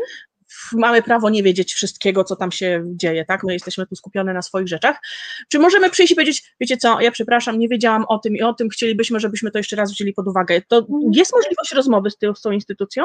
[0.73, 3.43] mamy prawo nie wiedzieć wszystkiego, co tam się dzieje, tak?
[3.43, 5.01] My jesteśmy tu skupione na swoich rzeczach.
[5.47, 8.53] Czy możemy przyjść i powiedzieć, wiecie co, ja przepraszam, nie wiedziałam o tym i o
[8.53, 10.61] tym, chcielibyśmy, żebyśmy to jeszcze raz wzięli pod uwagę.
[10.67, 11.01] To mhm.
[11.13, 13.03] jest możliwość rozmowy z, tą, z tą instytucją?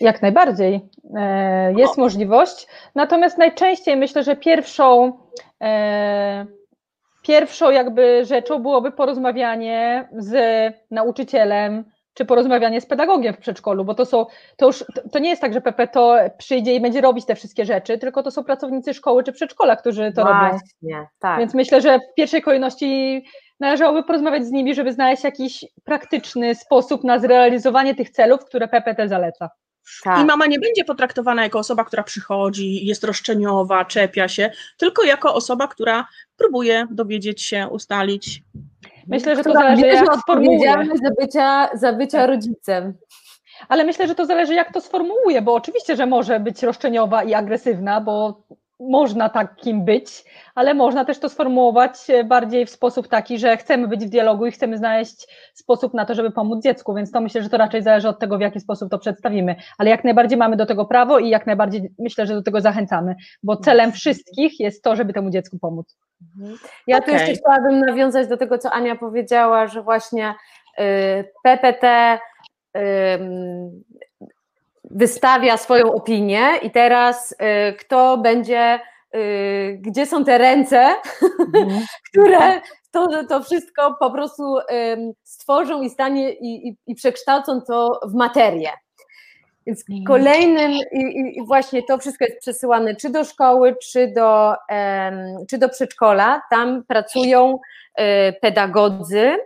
[0.00, 0.80] Jak najbardziej
[1.16, 2.00] e, jest o.
[2.00, 5.18] możliwość, natomiast najczęściej myślę, że pierwszą,
[5.62, 6.46] e,
[7.22, 10.34] pierwszą jakby rzeczą byłoby porozmawianie z
[10.90, 15.42] nauczycielem, czy porozmawianie z pedagogiem w przedszkolu, bo to są, to już, to nie jest
[15.42, 18.94] tak, że PP to przyjdzie i będzie robić te wszystkie rzeczy, tylko to są pracownicy
[18.94, 21.06] szkoły czy przedszkola, którzy to Właśnie, robią.
[21.18, 21.38] Tak.
[21.38, 23.24] Więc myślę, że w pierwszej kolejności
[23.60, 29.08] należałoby porozmawiać z nimi, żeby znaleźć jakiś praktyczny sposób na zrealizowanie tych celów, które PPT
[29.08, 29.50] zaleca.
[30.04, 30.20] Tak.
[30.20, 35.34] I mama nie będzie potraktowana jako osoba, która przychodzi, jest roszczeniowa, czepia się, tylko jako
[35.34, 38.42] osoba, która próbuje dowiedzieć się, ustalić.
[39.06, 40.72] Myślę, że to zależy jak sformułuje.
[41.02, 42.28] za bycia, za bycia tak.
[42.28, 42.94] rodzicem.
[43.68, 47.34] Ale myślę, że to zależy jak to sformułuje, bo oczywiście, że może być roszczeniowa i
[47.34, 48.42] agresywna, bo
[48.80, 51.92] można takim być, ale można też to sformułować
[52.24, 56.14] bardziej w sposób taki, że chcemy być w dialogu i chcemy znaleźć sposób na to,
[56.14, 58.90] żeby pomóc dziecku, więc to myślę, że to raczej zależy od tego, w jaki sposób
[58.90, 62.42] to przedstawimy, ale jak najbardziej mamy do tego prawo i jak najbardziej myślę, że do
[62.42, 65.96] tego zachęcamy, bo celem wszystkich jest to, żeby temu dziecku pomóc.
[66.86, 67.06] Ja okay.
[67.06, 70.34] tu jeszcze chciałabym nawiązać do tego, co Ania powiedziała, że właśnie
[70.78, 70.84] y,
[71.44, 72.18] PPT
[74.90, 77.36] wystawia swoją opinię i teraz y,
[77.76, 78.80] kto będzie,
[79.14, 80.94] y, gdzie są te ręce,
[81.54, 81.82] mhm.
[82.08, 84.58] które to, to wszystko po prostu
[85.22, 88.70] stworzą i stanie i, i, i przekształcą to w materię.
[89.66, 90.04] Więc mhm.
[90.04, 94.54] kolejnym, i, i, właśnie to wszystko jest przesyłane czy do szkoły, czy do,
[95.48, 96.42] czy do przedszkola.
[96.50, 97.58] Tam pracują
[98.00, 98.02] y,
[98.40, 99.36] pedagodzy,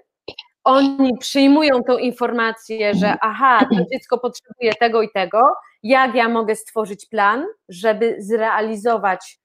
[0.69, 5.41] oni przyjmują tą informację, że aha, to dziecko potrzebuje tego i tego,
[5.83, 9.39] jak ja mogę stworzyć plan, żeby zrealizować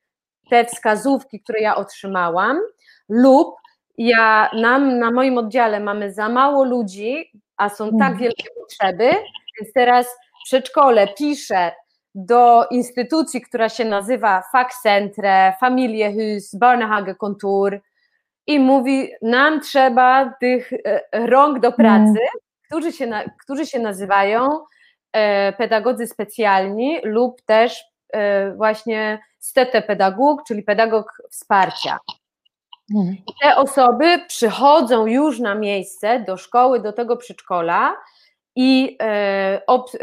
[0.49, 2.59] te wskazówki, które ja otrzymałam,
[3.09, 3.55] lub
[3.97, 8.17] ja nam na moim oddziale mamy za mało ludzi, a są tak mhm.
[8.17, 9.09] wielkie potrzeby,
[9.59, 10.07] więc teraz
[10.45, 11.71] przedszkole pisze
[12.15, 17.81] do instytucji, która się nazywa Fachcentre, Familiehus, Barnehagekontur,
[18.47, 22.17] i mówi, nam trzeba tych e, rąk do pracy, mm.
[22.65, 23.09] którzy, się,
[23.43, 24.49] którzy się nazywają
[25.13, 31.99] e, pedagodzy specjalni lub też e, właśnie stete pedagog, czyli pedagog wsparcia.
[32.95, 33.13] Mm.
[33.13, 37.95] I te osoby przychodzą już na miejsce do szkoły, do tego przedszkola
[38.55, 39.99] i e, ob, e,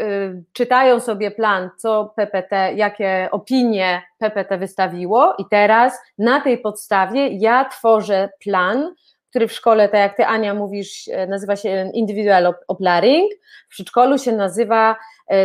[0.53, 7.65] czytają sobie plan, co PPT, jakie opinie PPT wystawiło, i teraz na tej podstawie ja
[7.65, 8.93] tworzę plan,
[9.29, 13.31] który w szkole, tak jak ty Ania mówisz, e, nazywa się Individual Oplearing,
[13.69, 14.95] w przedszkolu się nazywa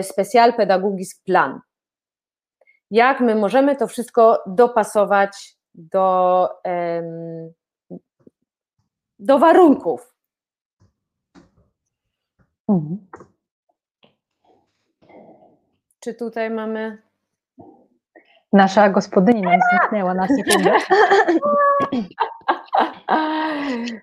[0.02, 1.60] Special Pedagogisk Plan.
[2.90, 6.48] Jak my możemy to wszystko dopasować do,
[9.18, 10.15] do warunków,
[12.68, 13.06] Mhm.
[16.00, 17.02] Czy tutaj mamy.
[18.52, 20.72] Nasza gospodyni nam zniknęła na sekundę.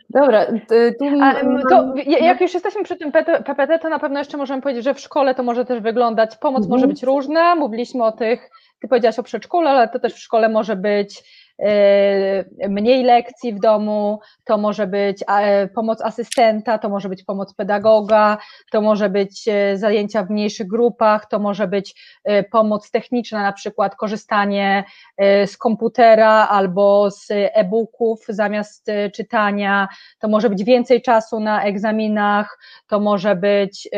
[0.09, 0.75] Dobra, tu...
[1.69, 3.11] to, jak już jesteśmy przy tym
[3.45, 6.63] PPT, to na pewno jeszcze możemy powiedzieć, że w szkole to może też wyglądać, pomoc
[6.63, 6.71] mhm.
[6.71, 8.49] może być różna, mówiliśmy o tych,
[8.79, 11.23] ty powiedziałaś o przedszkolu, ale to też w szkole może być
[12.69, 18.37] mniej lekcji w domu, to może być e, pomoc asystenta, to może być pomoc pedagoga,
[18.71, 22.17] to może być e, zajęcia w mniejszych grupach, to może być
[22.51, 24.83] pomoc techniczna, na przykład korzystanie
[25.45, 29.87] z komputera albo z e-booków zamiast czytania,
[30.19, 33.89] to może być więcej czasu na egzaminach, to może być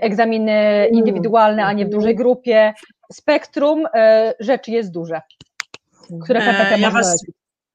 [0.00, 2.72] egzaminy indywidualne, a nie w dużej grupie.
[3.12, 3.84] Spektrum
[4.40, 5.20] rzeczy jest duże
[6.24, 7.24] które PPT e, ja was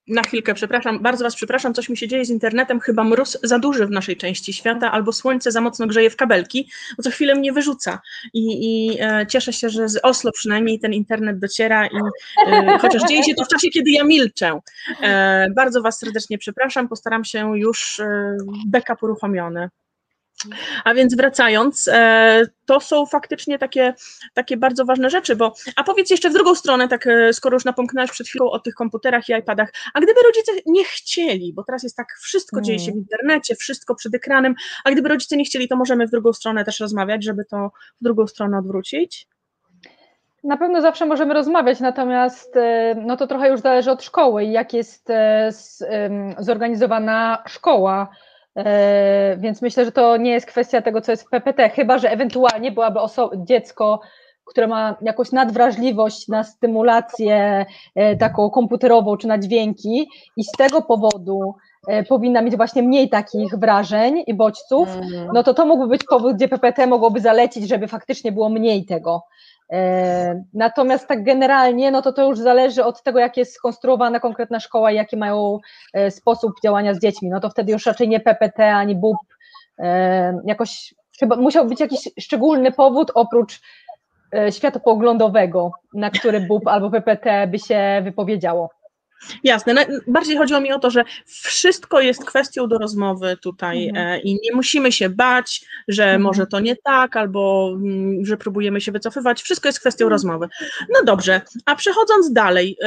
[0.08, 3.60] na chwilkę, przepraszam, bardzo Was przepraszam, coś mi się dzieje z internetem, chyba mróz za
[3.60, 7.36] duży w naszej części świata, albo słońce za mocno grzeje w kabelki, bo co chwilę
[7.36, 8.00] mnie wyrzuca
[8.34, 11.98] i, i e, cieszę się, że z Oslo przynajmniej ten internet dociera i
[12.48, 14.60] e, chociaż dzieje się to w czasie, kiedy ja milczę.
[15.02, 19.69] E, bardzo Was serdecznie przepraszam, postaram się już e, backup uruchomiony.
[20.84, 23.93] A więc wracając, e, to są faktycznie takie,
[24.34, 27.65] takie bardzo ważne rzeczy, bo a powiedz jeszcze w drugą stronę, tak e, skoro już
[27.65, 31.84] napomknąłeś przed chwilą o tych komputerach i iPadach, a gdyby rodzice nie chcieli, bo teraz
[31.84, 35.67] jest tak, wszystko dzieje się w internecie, wszystko przed ekranem, a gdyby rodzice nie chcieli,
[35.67, 39.27] to możemy w drugą stronę też rozmawiać, żeby to w drugą stronę odwrócić?
[40.43, 44.73] Na pewno zawsze możemy rozmawiać, natomiast e, no to trochę już zależy od szkoły, jak
[44.73, 45.08] jest
[46.39, 48.10] zorganizowana szkoła
[49.38, 52.72] więc myślę, że to nie jest kwestia tego, co jest w PPT, chyba że ewentualnie
[52.72, 53.00] byłaby
[53.38, 54.00] dziecko,
[54.46, 60.82] które ma jakąś nadwrażliwość na stymulację e, taką komputerową czy na dźwięki i z tego
[60.82, 61.56] powodu
[61.88, 65.30] e, powinna mieć właśnie mniej takich wrażeń i bodźców, mhm.
[65.34, 69.24] no to to mógłby być powód, gdzie PPT mogłoby zalecić, żeby faktycznie było mniej tego.
[69.73, 74.59] E, natomiast tak generalnie, no to to już zależy od tego, jak jest skonstruowana konkretna
[74.59, 75.59] szkoła i jaki mają
[75.93, 77.29] e, sposób działania z dziećmi.
[77.29, 79.17] No to wtedy już raczej nie PPT ani BUP.
[79.79, 83.62] E, jakoś chyba musiał być jakiś szczególny powód oprócz
[84.49, 88.69] światopoglądowego, na który BUP albo PPT by się wypowiedziało.
[89.43, 89.86] Jasne.
[90.07, 94.07] Bardziej chodziło mi o to, że wszystko jest kwestią do rozmowy tutaj mhm.
[94.07, 96.21] E, i nie musimy się bać, że mhm.
[96.21, 99.41] może to nie tak, albo mm, że próbujemy się wycofywać.
[99.41, 100.11] Wszystko jest kwestią mhm.
[100.11, 100.47] rozmowy.
[100.93, 102.78] No dobrze, a przechodząc dalej,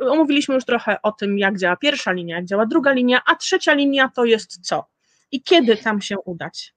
[0.00, 3.74] omówiliśmy już trochę o tym, jak działa pierwsza linia, jak działa druga linia, a trzecia
[3.74, 4.84] linia to jest co?
[5.32, 6.74] I kiedy tam się udać?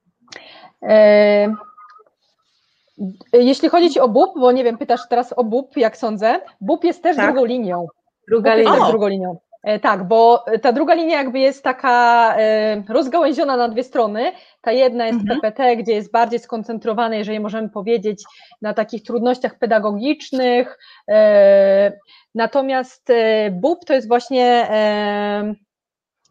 [3.34, 6.84] Jeśli chodzi ci o BUP, bo nie wiem, pytasz teraz o BUP, jak sądzę, BUP
[6.84, 7.26] jest też Tak.
[7.26, 7.88] drugą linią.
[8.30, 8.86] Druga jest linia.
[8.88, 8.90] O!
[8.90, 9.38] drugą linią.
[9.64, 14.32] E, Tak, bo ta druga linia jakby jest taka e, rozgałęziona na dwie strony.
[14.62, 15.40] Ta jedna jest Mhm.
[15.42, 18.24] PPT, gdzie jest bardziej skoncentrowane, jeżeli możemy powiedzieć,
[18.62, 20.78] na takich trudnościach pedagogicznych.
[21.10, 21.92] e,
[22.36, 23.12] Natomiast
[23.52, 24.68] BUP to jest właśnie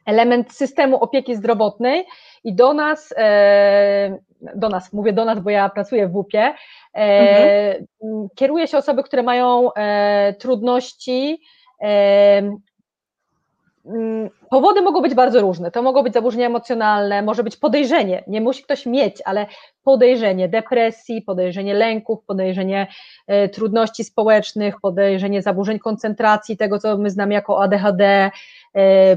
[0.07, 2.05] element systemu opieki zdrowotnej
[2.45, 4.19] i do nas, e,
[4.55, 6.55] do nas, mówię do nas, bo ja pracuję w WUP-ie,
[6.95, 11.41] e, m, kieruje się osoby, które mają e, trudności.
[14.51, 15.71] Powody mogą być bardzo różne.
[15.71, 18.25] To mogą być zaburzenia emocjonalne, może być podejrzenie.
[18.27, 19.47] Nie musi ktoś mieć, ale
[19.83, 22.87] podejrzenie depresji, podejrzenie lęków, podejrzenie
[23.53, 28.31] trudności społecznych, podejrzenie zaburzeń koncentracji, tego co my znamy jako ADHD,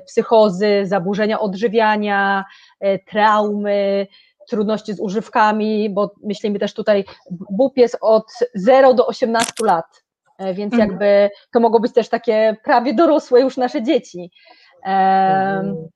[0.08, 2.46] psychozy, zaburzenia odżywiania,
[2.80, 4.08] e, traumy,
[4.50, 10.04] trudności z używkami, bo myślimy też tutaj, BUP jest od 0 do 18 lat,
[10.38, 10.90] e, więc Mhm.
[10.90, 14.32] jakby to mogą być też takie prawie dorosłe już nasze dzieci.
[14.84, 15.88] Em,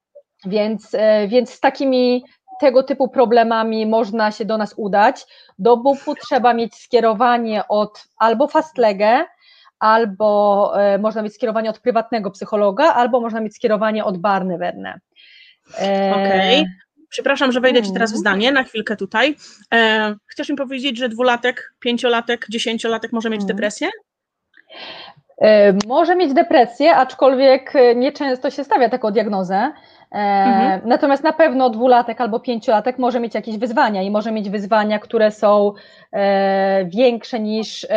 [0.46, 2.24] Więc, e, więc z takimi
[2.60, 5.26] tego typu problemami można się do nas udać.
[5.60, 9.26] Do BUP-u trzeba mieć skierowanie od albo Fastlegę,
[9.82, 15.00] albo e, można mieć skierowanie od prywatnego psychologa, albo można mieć skierowanie od Barneverne.
[15.82, 16.66] E, Okej.
[17.10, 18.20] Przepraszam, że wejdę Ci teraz w Mhm.
[18.20, 19.36] zdanie na chwilkę tutaj.
[19.74, 23.58] E, chcesz mi powiedzieć, że dwulatek, pięciolatek, dziesięciolatek może mieć Mhm.
[23.58, 23.90] depresję?
[25.88, 29.72] Może mieć depresję, aczkolwiek nieczęsto się stawia taką diagnozę.
[30.12, 30.82] Mhm.
[30.86, 35.32] Natomiast na pewno dwulatek albo pięciolatek może mieć jakieś wyzwania i może mieć wyzwania, które
[35.32, 35.74] są
[36.86, 37.88] większe niż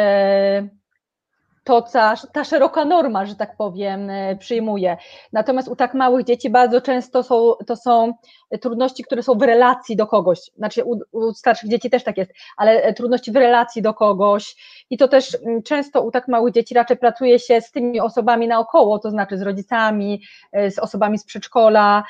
[1.65, 1.99] to, co
[2.33, 4.97] ta szeroka norma, że tak powiem, e, przyjmuje.
[5.33, 8.13] Natomiast u tak małych dzieci bardzo często są, to są
[8.61, 10.39] trudności, które są w relacji do kogoś.
[10.57, 14.57] Znaczy u, u starszych dzieci też tak jest, ale e, trudności w relacji do kogoś.
[14.91, 18.49] I to też mm, często u tak małych dzieci raczej pracuje się z tymi osobami
[18.49, 22.05] naokoło, to znaczy z rodzicami, e, z osobami z przedszkola,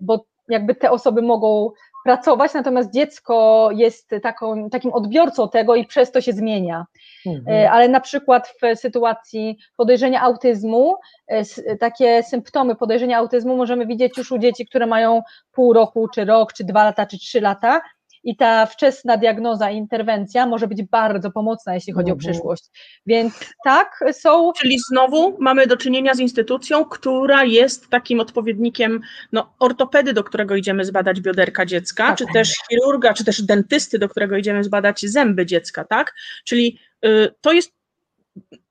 [0.00, 1.70] bo jakby te osoby mogą
[2.04, 6.86] pracować, natomiast dziecko jest taką, takim odbiorcą tego i przez to się zmienia.
[7.48, 10.96] E, Ale na przykład w sytuacji podejrzenia autyzmu,
[11.26, 16.24] e, takie symptomy podejrzenia autyzmu możemy widzieć już u dzieci, które mają pół roku, czy
[16.24, 17.80] rok, czy dwa lata, czy trzy lata.
[18.24, 22.18] I ta wczesna diagnoza i interwencja może być bardzo pomocna, jeśli chodzi o Mhm.
[22.32, 22.64] przyszłość.
[23.06, 29.00] Więc tak, są Czyli znowu mamy do czynienia z instytucją, która jest takim odpowiednikiem
[29.32, 32.18] no, ortopedy, do którego idziemy zbadać bioderka dziecka, Tak.
[32.18, 36.14] czy też chirurga, czy też dentysty, do którego idziemy zbadać zęby dziecka, tak?
[36.44, 37.72] Czyli y, to jest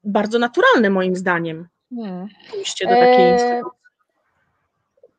[0.04, 1.68] bardzo naturalne moim zdaniem.
[1.96, 2.28] Hmm.
[2.52, 3.83] Pójście do takiej Eee, instytucji.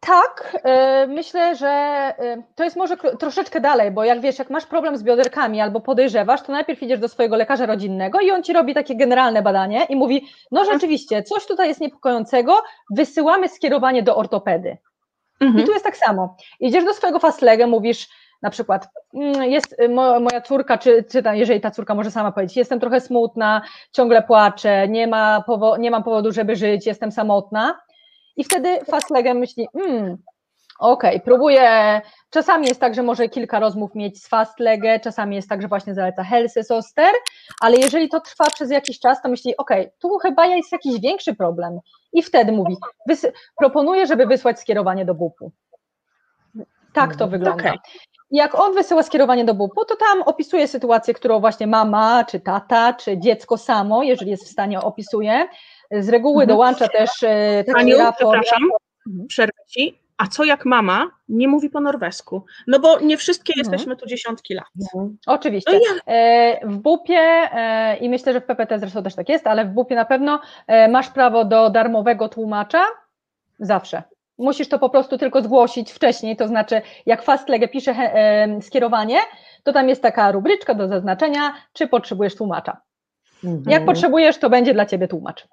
[0.06, 4.66] Tak, e, myślę, że e, to jest może troszeczkę dalej, bo jak wiesz, jak masz
[4.66, 8.52] problem z bioderkami albo podejrzewasz, to najpierw idziesz do swojego lekarza rodzinnego i on ci
[8.52, 14.16] robi takie generalne badanie i mówi, no rzeczywiście, coś tutaj jest niepokojącego, wysyłamy skierowanie do
[14.16, 14.76] ortopedy.
[15.40, 15.66] I Mhm.
[15.66, 16.36] tu jest tak samo.
[16.60, 18.08] Idziesz do swojego fastlegę, mówisz
[18.42, 22.10] na przykład, "Mm, jest y, mo, moja córka, czy, czy ta, jeżeli ta córka może
[22.10, 26.86] sama powiedzieć, jestem trochę smutna, ciągle płaczę, nie, ma powo- nie mam powodu, żeby żyć,
[26.86, 27.78] jestem samotna.
[28.36, 30.16] I wtedy fastlegę myśli, hmm,
[30.78, 35.62] okej, próbuję, czasami jest tak, że może kilka rozmów mieć z fastlegę, czasami jest tak,
[35.62, 37.10] że właśnie zaleca Helse Soster,
[37.60, 41.34] ale jeżeli to trwa przez jakiś czas, to myśli, okej, tu chyba jest jakiś większy
[41.34, 41.78] problem.
[42.12, 42.76] I wtedy mówi,
[43.58, 45.52] proponuję, żeby wysłać skierowanie do BUP-u.
[46.92, 47.62] Tak to wygląda.
[47.62, 47.78] Okej.
[48.30, 52.40] I jak on wysyła skierowanie do BUP-u, to tam opisuje sytuację, którą właśnie mama, czy
[52.40, 55.48] tata, czy dziecko samo, jeżeli jest w stanie, opisuje.
[56.00, 56.48] Z reguły Mhm.
[56.48, 58.16] dołącza też e, taki Aniu, raport.
[58.18, 58.62] przepraszam,
[59.06, 59.26] Mhm.
[59.28, 59.98] przerwę ci.
[60.18, 62.44] A co jak mama nie mówi po norwesku?
[62.66, 63.64] No bo nie wszystkie Mhm.
[63.72, 64.66] jesteśmy tu dziesiątki lat.
[65.26, 65.72] Oczywiście.
[65.72, 69.64] No E, W BUP-ie e, i myślę, że w PPT zresztą też tak jest, ale
[69.64, 70.40] w BUP-ie na pewno
[70.88, 72.82] masz prawo do darmowego tłumacza
[73.58, 74.02] zawsze.
[74.38, 77.94] Musisz to po prostu tylko zgłosić wcześniej, to znaczy jak Fastlegę pisze
[78.60, 79.18] skierowanie,
[79.62, 82.76] to tam jest taka rubryczka do zaznaczenia, czy potrzebujesz tłumacza.
[83.66, 85.48] Jak potrzebujesz, to będzie dla ciebie tłumacz.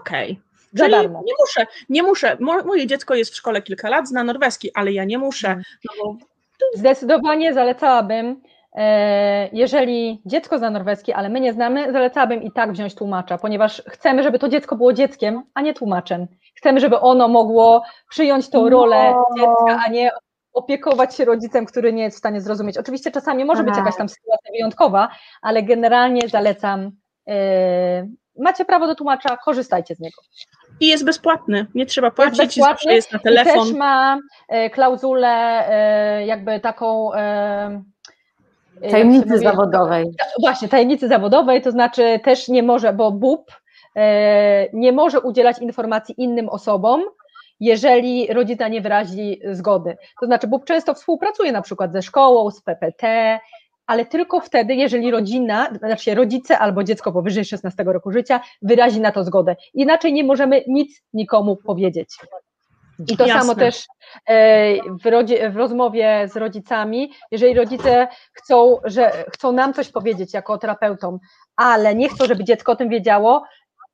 [0.00, 0.40] Okej.
[0.72, 1.22] Za Czyli darmo.
[1.26, 2.36] nie muszę, nie muszę.
[2.40, 5.48] Mo- Moje dziecko jest w szkole kilka lat, zna norweski, ale ja nie muszę.
[5.48, 5.64] Mhm.
[6.02, 6.16] No
[6.74, 8.42] Zdecydowanie zalecałabym,
[8.76, 13.82] e, jeżeli dziecko zna norweski, ale my nie znamy, zalecałabym i tak wziąć tłumacza, ponieważ
[13.88, 16.26] chcemy, żeby to dziecko było dzieckiem, a nie tłumaczem.
[16.56, 19.24] Chcemy, żeby ono mogło przyjąć tą rolę No.
[19.36, 20.10] dziecka, a nie
[20.52, 22.78] opiekować się rodzicem, który nie jest w stanie zrozumieć.
[22.78, 25.08] Oczywiście czasami może być jakaś tam sytuacja wyjątkowa,
[25.42, 26.90] ale generalnie zalecam.
[28.38, 30.22] Macie prawo do tłumacza, korzystajcie z niego.
[30.80, 31.66] i jest bezpłatny.
[31.74, 33.66] Nie trzeba płacić, bezpłatny zawsze jest na I telefon.
[33.66, 34.18] też ma
[34.48, 37.82] e, klauzulę e, jakby taką e,
[38.90, 40.06] Tajemnicy zawodowej.
[40.40, 43.52] Właśnie, tajemnicy zawodowej, to znaczy też nie może, bo BUP
[44.72, 47.02] nie może udzielać informacji innym osobom,
[47.60, 49.96] jeżeli rodzica nie wyrazi zgody.
[50.20, 53.38] To znaczy, BUP często współpracuje na przykład ze szkołą, z PPT,
[53.86, 59.12] ale tylko wtedy, jeżeli rodzina, znaczy rodzice albo dziecko powyżej 16 roku życia wyrazi na
[59.12, 59.56] to zgodę.
[59.74, 62.16] Inaczej nie możemy nic nikomu powiedzieć.
[63.08, 63.40] I to Jasne.
[63.40, 63.86] samo też
[64.26, 70.34] e, w, rodzie, w, rozmowie z rodzicami, jeżeli rodzice chcą, że chcą nam coś powiedzieć
[70.34, 71.18] jako terapeutom,
[71.56, 73.44] ale nie chcą, żeby dziecko o tym wiedziało,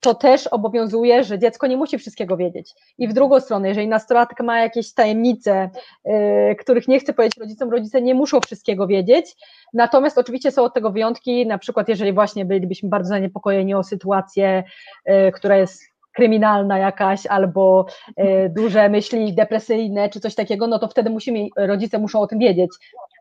[0.00, 2.74] to też obowiązuje, że dziecko nie musi wszystkiego wiedzieć.
[2.98, 5.70] I w drugą stronę, jeżeli nastolatek ma jakieś tajemnice,
[6.04, 9.36] yy, których nie chce powiedzieć rodzicom, rodzice nie muszą wszystkiego wiedzieć.
[9.74, 14.64] Natomiast oczywiście są od tego wyjątki, na przykład jeżeli właśnie bylibyśmy bardzo zaniepokojeni o sytuację,
[15.06, 15.82] yy, która jest
[16.12, 17.86] kryminalna jakaś, albo
[18.16, 22.38] yy, duże myśli depresyjne, czy coś takiego, no to wtedy musimy, rodzice muszą o tym
[22.38, 22.70] wiedzieć.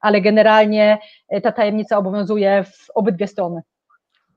[0.02, 0.98] Ale generalnie
[1.44, 3.62] ta tajemnica obowiązuje w obydwie strony.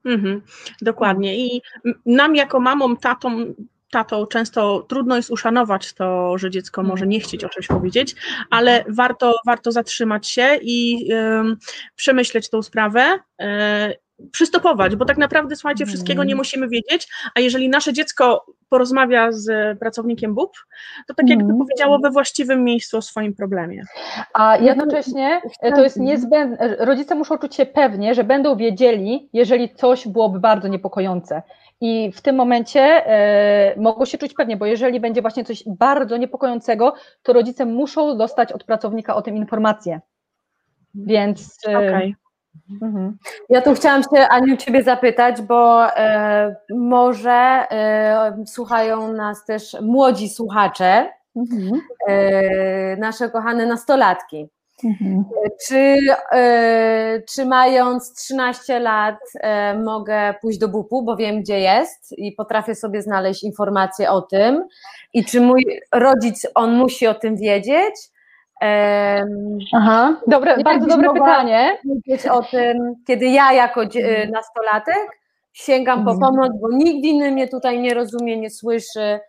[0.05, 0.41] Mhm,
[0.81, 1.37] dokładnie.
[1.37, 1.61] I
[2.05, 3.53] nam jako mamom, tatą,
[3.91, 8.15] tatą często trudno jest uszanować to, że dziecko może nie chcieć o czymś powiedzieć,
[8.49, 11.17] ale warto, warto zatrzymać się i y,
[11.95, 13.19] przemyśleć tą sprawę.
[13.41, 13.45] Y,
[14.31, 19.79] przystopować, bo tak naprawdę, słuchajcie, wszystkiego nie musimy wiedzieć, a jeżeli nasze dziecko porozmawia z
[19.79, 20.51] pracownikiem BUP,
[21.07, 21.57] to tak jakby mm.
[21.57, 23.83] powiedziało we właściwym miejscu o swoim problemie.
[24.33, 25.41] A jednocześnie
[25.75, 30.67] to jest niezbędne, rodzice muszą czuć się pewnie, że będą wiedzieli, jeżeli coś byłoby bardzo
[30.67, 31.41] niepokojące.
[31.81, 36.17] I w tym momencie e, mogą się czuć pewnie, bo jeżeli będzie właśnie coś bardzo
[36.17, 36.93] niepokojącego,
[37.23, 40.01] to rodzice muszą dostać od pracownika o tym informację.
[40.95, 42.13] Więc e, okay.
[42.81, 43.17] Mhm.
[43.49, 50.29] Ja tu chciałam się, Aniu, Ciebie zapytać, bo e, może e, słuchają nas też młodzi
[50.29, 51.81] słuchacze, mhm.
[52.07, 54.49] e, nasze kochane nastolatki.
[54.83, 55.25] Mhm.
[55.67, 55.97] Czy,
[56.31, 62.31] e, czy mając 13 lat e, mogę pójść do BUP-u, bo wiem gdzie jest i
[62.31, 64.67] potrafię sobie znaleźć informacje o tym
[65.13, 67.95] i czy mój rodzic, on musi o tym wiedzieć,
[69.73, 71.77] Aha, dobre, bardzo dobre pytanie.
[71.85, 74.31] Mówić o tym, kiedy ja jako mhm.
[74.31, 75.19] nastolatek
[75.53, 76.19] sięgam po mhm.
[76.19, 79.19] pomoc, bo nikt inny mnie tutaj nie rozumie, nie słyszy, e,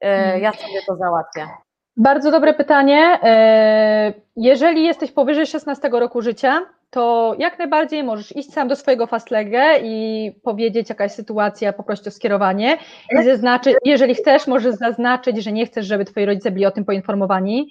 [0.00, 0.42] mhm.
[0.42, 1.48] ja sobie to załatwię.
[1.96, 3.18] Bardzo dobre pytanie.
[3.22, 9.06] E, jeżeli jesteś powyżej 16 roku życia, to jak najbardziej możesz iść sam do swojego
[9.06, 12.78] fastlegę i powiedzieć jakaś sytuacja, poprosić o skierowanie
[13.20, 16.84] i zaznaczyć, jeżeli chcesz, możesz zaznaczyć, że nie chcesz, żeby twoi rodzice byli o tym
[16.84, 17.68] poinformowani.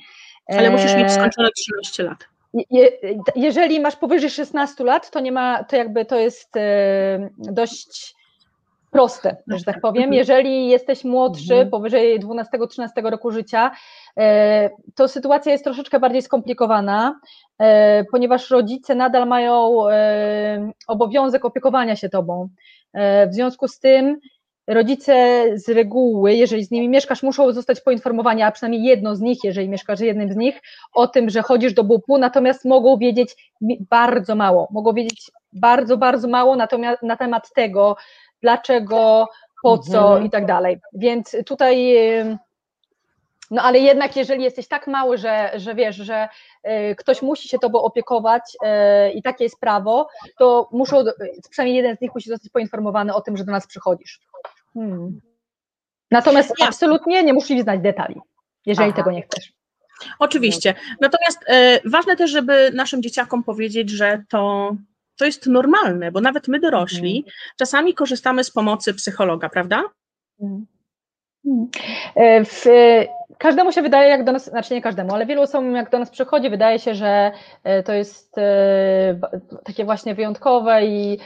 [0.48, 2.18] Ale musisz mieć e, skończone 13 lat.
[2.70, 2.92] Je,
[3.36, 8.16] jeżeli masz powyżej 16 lat, to nie ma, to jakby to jest e, dość
[8.92, 10.04] proste, że tak powiem.
[10.04, 10.14] Mhm.
[10.14, 11.70] Jeżeli jesteś młodszy, mhm.
[11.70, 13.72] powyżej 12-13 roku życia,
[14.18, 17.20] e, to sytuacja jest troszeczkę bardziej skomplikowana,
[18.12, 19.78] ponieważ rodzice nadal mają
[20.88, 22.50] obowiązek opiekowania się tobą.
[23.28, 24.20] W związku z tym
[24.68, 29.44] rodzice z reguły, jeżeli z nimi mieszkasz, muszą zostać poinformowani, a przynajmniej jedno z nich,
[29.44, 30.62] jeżeli mieszkasz jednym z nich,
[30.94, 33.54] o tym, że chodzisz do BUP-u, natomiast mogą wiedzieć
[33.90, 37.96] bardzo mało, mogą wiedzieć bardzo, bardzo mało natomiast na temat tego,
[38.42, 39.28] dlaczego,
[39.64, 40.26] po co mhm.
[40.26, 40.80] i tak dalej.
[40.94, 41.96] Więc tutaj
[43.54, 46.30] no ale jednak, jeżeli jesteś tak mały, że, że wiesz, że
[46.92, 48.44] y, ktoś musi się tobą opiekować
[49.10, 51.04] y, i takie jest prawo, to muszą,
[51.50, 54.20] przynajmniej jeden z nich musi zostać poinformowany o tym, że do nas przychodzisz.
[54.74, 55.22] Hmm.
[56.12, 56.68] Natomiast Jasne.
[56.68, 58.22] absolutnie nie musisz znać detali,
[58.66, 58.98] jeżeli Aha.
[58.98, 59.54] tego nie chcesz.
[60.20, 60.74] Oczywiście.
[61.02, 64.76] Natomiast y, ważne też, żeby naszym dzieciakom powiedzieć, że to,
[65.16, 67.34] to jest normalne, bo nawet my dorośli mhm.
[67.58, 69.84] czasami korzystamy z pomocy psychologa, prawda?
[70.42, 70.66] Mhm.
[72.16, 72.66] E, w,
[73.38, 76.10] każdemu się wydaje, jak do nas, znaczy nie każdemu, ale wielu osobom, jak do nas
[76.10, 77.32] przychodzi, wydaje się, że
[77.64, 79.20] e, to jest e,
[79.64, 81.20] takie właśnie wyjątkowe i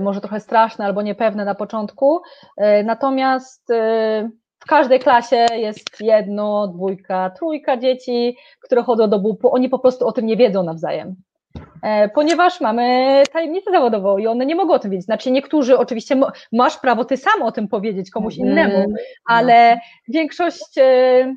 [0.00, 2.20] może trochę straszne albo niepewne na początku.
[2.84, 3.72] Natomiast
[4.58, 9.54] w każdej klasie jest jedno, dwójka, trójka dzieci, które chodzą do BUP-u.
[9.54, 11.16] Oni po prostu o tym nie wiedzą nawzajem.
[11.82, 15.04] E, ponieważ mamy tajemnicę zawodową i one nie mogą o tym wiedzieć.
[15.04, 16.20] Znaczy niektórzy oczywiście
[16.52, 18.52] masz prawo ty sam o tym powiedzieć komuś mhm.
[18.52, 18.94] innemu,
[19.26, 21.34] ale większość e,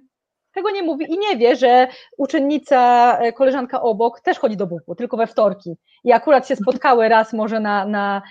[0.54, 1.88] tego nie mówi i nie wie, że
[2.18, 5.76] uczennica, e, koleżanka obok też chodzi do bupu, tylko we wtorki.
[6.04, 8.22] I akurat się spotkały raz może na, na,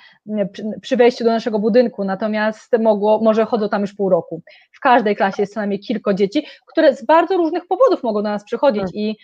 [0.83, 4.43] przy wejściu do naszego budynku, natomiast mogło, może chodzą tam już pół roku.
[4.73, 8.29] W każdej klasie jest co najmniej kilka dzieci, które z bardzo różnych powodów mogą do
[8.29, 8.95] nas przychodzić tak.
[8.95, 9.17] i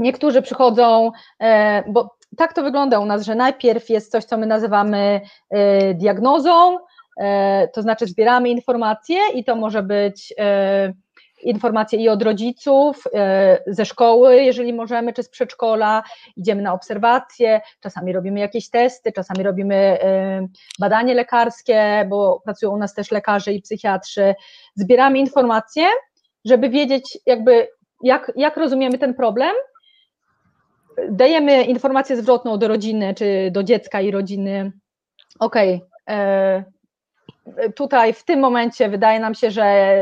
[0.00, 4.46] Niektórzy przychodzą, e, bo tak to wygląda u nas, że najpierw jest coś, co my
[4.46, 5.20] nazywamy
[5.50, 6.78] e, diagnozą,
[7.20, 10.34] e, to znaczy zbieramy informacje i to może być
[11.42, 13.04] informacje i od rodziców,
[13.66, 16.02] ze szkoły, jeżeli możemy, czy z przedszkola,
[16.36, 19.98] idziemy na obserwacje, czasami robimy jakieś testy, czasami robimy
[20.78, 24.34] badanie lekarskie, bo pracują u nas też lekarze i psychiatrzy.
[24.74, 25.86] Zbieramy informacje,
[26.44, 27.68] żeby wiedzieć jakby
[28.02, 29.52] jak, jak rozumiemy ten problem,
[31.10, 34.72] dajemy informację zwrotną do rodziny, czy do dziecka i rodziny,
[35.38, 36.64] okej, okay,
[37.76, 39.96] tutaj w tym momencie wydaje nam się, że,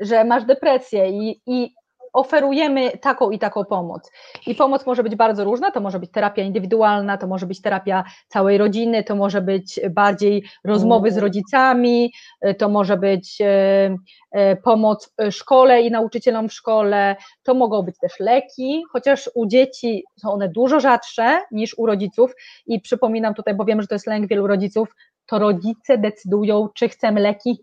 [0.00, 1.74] że masz depresję i, i
[2.14, 4.10] oferujemy taką i taką pomoc.
[4.46, 8.04] I pomoc może być bardzo różna, to może być terapia indywidualna, to może być terapia
[8.28, 12.12] całej rodziny, to może być bardziej rozmowy z rodzicami,
[12.58, 13.96] to może być e,
[14.30, 20.04] e, pomoc szkole i nauczycielom w szkole, to mogą być też leki, chociaż u dzieci
[20.20, 22.34] są one dużo rzadsze niż u rodziców.
[22.66, 24.94] I przypominam tutaj, bo wiem, że to jest lęk wielu rodziców,
[25.26, 27.58] to rodzice decydują, czy chcemy leki,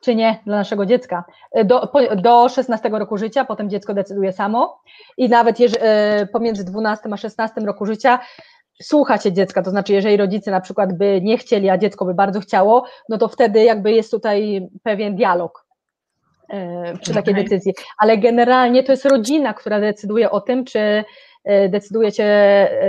[0.00, 1.24] czy nie dla naszego dziecka.
[1.64, 4.80] Do, do 16 roku życia, potem dziecko decyduje samo
[5.16, 8.18] i nawet jeżeli, pomiędzy 12 a 16 roku życia
[8.82, 12.14] słucha się dziecka, to znaczy jeżeli rodzice na przykład by nie chcieli, a dziecko by
[12.14, 15.66] bardzo chciało, no to wtedy jakby jest tutaj pewien dialog
[16.48, 17.44] e, przy takiej okay.
[17.44, 21.04] decyzji, ale generalnie to jest rodzina, która decyduje o tym, czy
[21.44, 22.24] e, decydujecie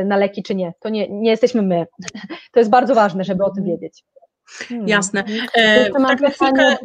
[0.06, 0.74] na leki, czy nie.
[0.80, 1.88] To nie, nie jesteśmy my.
[2.52, 3.80] To jest bardzo ważne, żeby o tym mhm.
[3.80, 4.04] wiedzieć.
[4.48, 4.88] Hmm.
[4.88, 5.24] Jasne.
[5.54, 6.78] E, tak na chwilkę...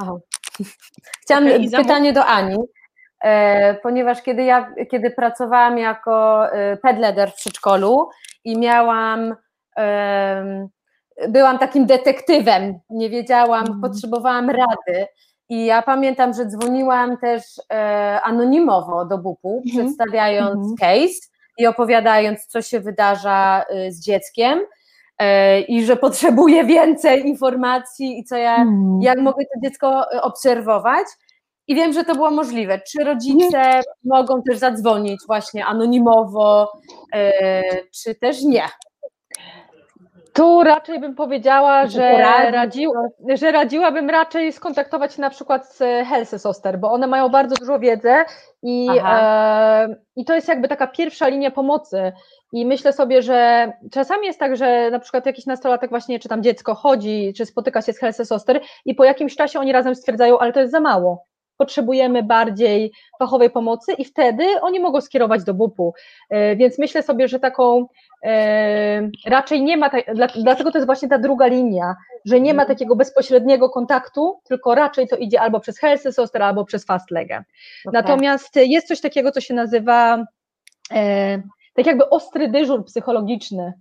[0.00, 0.20] Mhm.
[1.22, 2.56] Chciałam okay, pytanie do Ani,
[3.24, 8.08] e, ponieważ kiedy ja kiedy pracowałam jako e, pedleder w przedszkolu
[8.44, 9.36] i miałam
[11.28, 13.80] byłam takim detektywem, nie wiedziałam, mm.
[13.80, 15.06] potrzebowałam rady
[15.48, 17.42] i ja pamiętam, że dzwoniłam też
[18.22, 19.62] anonimowo do BUP-u, mm.
[19.62, 20.76] przedstawiając mm.
[20.76, 24.60] case i opowiadając, co się wydarza e, z dzieckiem
[25.60, 29.02] i że potrzebuję więcej informacji i co ja, hmm.
[29.02, 31.06] jak mogę to dziecko e, obserwować.
[31.66, 32.80] I wiem, że to było możliwe.
[32.92, 36.72] Czy rodzice mogą też zadzwonić właśnie anonimowo,
[37.14, 38.62] e, czy też nie?
[40.32, 42.12] Tu raczej bym powiedziała, że,
[42.50, 42.92] radził,
[43.34, 47.78] że radziłabym raczej skontaktować się na przykład z Helse Soster, bo one mają bardzo dużo
[47.78, 48.14] wiedzy
[48.62, 52.12] i, e, i to jest jakby taka pierwsza linia pomocy.
[52.52, 56.42] I myślę sobie, że czasami jest tak, że na przykład jakiś nastolatek właśnie, czy tam
[56.42, 60.38] dziecko chodzi, czy spotyka się z Helse Soster i po jakimś czasie oni razem stwierdzają,
[60.38, 61.26] ale to jest za mało
[61.62, 65.94] potrzebujemy bardziej fachowej pomocy i wtedy oni mogą skierować do BUP-u.
[66.30, 67.86] E, więc myślę sobie, że taką
[68.24, 69.90] e, raczej nie ma,
[70.34, 71.94] dlatego to jest właśnie ta druga linia,
[72.24, 76.64] że nie ma takiego bezpośredniego kontaktu, tylko raczej to idzie albo przez Health Soster, albo
[76.64, 77.34] przez Fastlegę.
[77.34, 78.02] Okay.
[78.02, 80.24] Natomiast jest coś takiego, co się nazywa
[80.92, 81.42] e,
[81.74, 83.72] tak jakby ostry dyżur psychologiczny,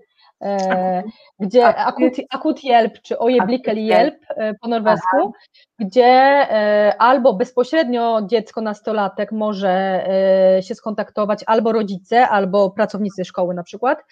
[0.42, 1.04] E,
[1.40, 5.32] gdzie akut, akut Jelp, czy Ojeblikeli Jelp e, po norwesku, Aha.
[5.80, 10.06] gdzie e, albo bezpośrednio dziecko nastolatek może
[10.62, 14.04] się skontaktować, albo rodzice, albo pracownicy szkoły na przykład,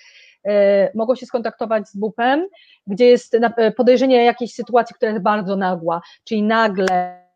[0.95, 2.47] mogą się skontaktować z BUP-em,
[2.87, 3.37] gdzie jest
[3.77, 7.28] podejrzenie jakiejś sytuacji, która jest bardzo nagła, czyli nagle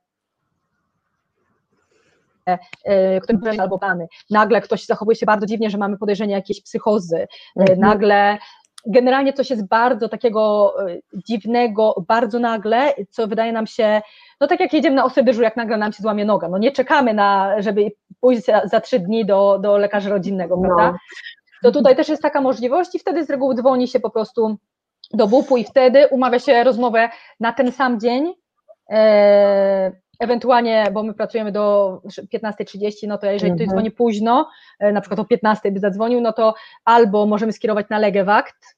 [3.24, 4.08] który albo plany.
[4.30, 7.28] Nagle ktoś zachowuje się bardzo dziwnie, że mamy podejrzenie jakiejś psychozy.
[7.56, 7.80] Mhm.
[7.80, 8.38] Nagle
[8.86, 14.02] generalnie coś jest bardzo takiego e, dziwnego, bardzo nagle, co wydaje nam się,
[14.42, 16.72] no tak jak jedziemy na ostry dyżur, jak nagle nam się złamie noga, no nie
[16.72, 20.62] czekamy na, żeby pójść za, za trzy dni do, do lekarza rodzinnego, no.
[20.62, 20.98] prawda?
[21.64, 24.58] To tutaj też jest taka możliwość i wtedy z reguły dzwoni się po prostu
[25.14, 28.34] do WUP-u i wtedy umawia się rozmowę na ten sam dzień,
[28.90, 32.02] e, ewentualnie, bo my pracujemy do
[32.34, 33.58] 15.30, no to jeżeli mhm.
[33.58, 34.50] ktoś dzwoni późno,
[34.80, 36.54] e, na przykład o 15 by zadzwonił, no to
[36.86, 38.76] albo możemy skierować na legewakt,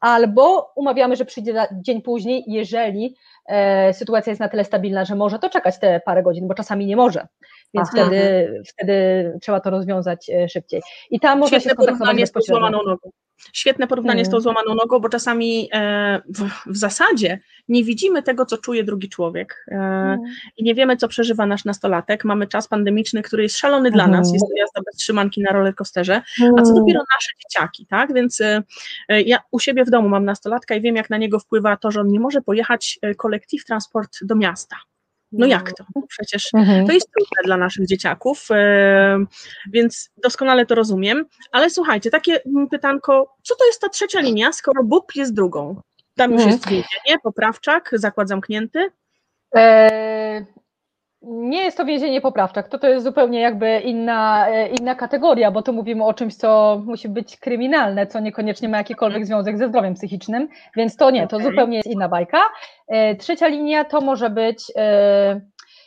[0.00, 3.16] albo umawiamy, że przyjdzie dzień później, jeżeli
[3.46, 6.86] e, sytuacja jest na tyle stabilna, że może to czekać te parę godzin, bo czasami
[6.86, 7.26] nie może,
[7.74, 10.82] więc wtedy, wtedy trzeba to rozwiązać e, szybciej.
[11.10, 12.70] I tam można Świetne się skontaktować bezpośrednio.
[12.70, 13.10] nogą.
[13.52, 14.42] Świetne porównanie z tą mm.
[14.42, 19.66] złamaną nogą, bo czasami e, w, w, zasadzie nie widzimy tego, co czuje drugi człowiek
[19.68, 20.20] e, mm.
[20.56, 22.24] i nie wiemy, co przeżywa nasz nastolatek.
[22.24, 26.22] Mamy czas pandemiczny, który jest szalony dla nas, jest to jazda bez trzymanki na rollercoasterze,
[26.58, 28.14] a co dopiero nasze dzieciaki, tak?
[28.14, 28.62] Więc e,
[29.08, 32.00] ja u siebie w domu mam nastolatka i wiem, jak na niego wpływa to, że
[32.00, 34.76] on nie może pojechać kolektyw transport do miasta.
[35.38, 35.84] No jak to?
[35.96, 36.86] No przecież mhm.
[36.86, 39.24] to jest trudne dla naszych dzieciaków, e,
[39.72, 41.24] więc doskonale to rozumiem.
[41.52, 45.80] Ale słuchajcie, takie mm, pytanko, co to jest ta trzecia linia, skoro BUP jest drugą?
[46.14, 46.50] Tam już mhm.
[46.50, 48.90] jest więzienie, poprawczak, zakład zamknięty?
[49.56, 50.46] E,
[51.26, 55.62] nie jest to więzienie poprawczak, to to jest zupełnie jakby inna, e, inna kategoria, bo
[55.62, 59.94] tu mówimy o czymś, co musi być kryminalne, co niekoniecznie ma jakikolwiek związek ze zdrowiem
[59.94, 62.38] psychicznym, więc to nie, to zupełnie jest inna bajka.
[62.88, 65.40] E, trzecia linia to może być, e,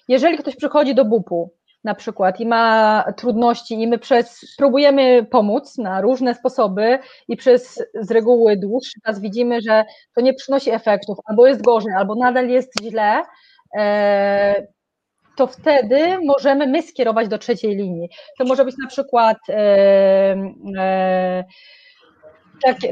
[0.07, 5.77] jeżeli ktoś przychodzi do BUP-u na przykład i ma trudności i my przez, próbujemy pomóc
[5.77, 9.85] na różne sposoby i przez z reguły dłuższy czas widzimy, że
[10.15, 13.21] to nie przynosi efektów, albo jest gorzej, albo nadal jest źle,
[15.39, 18.09] to wtedy możemy my skierować do trzeciej linii.
[18.37, 19.55] To może być na przykład e,
[20.77, 21.43] e,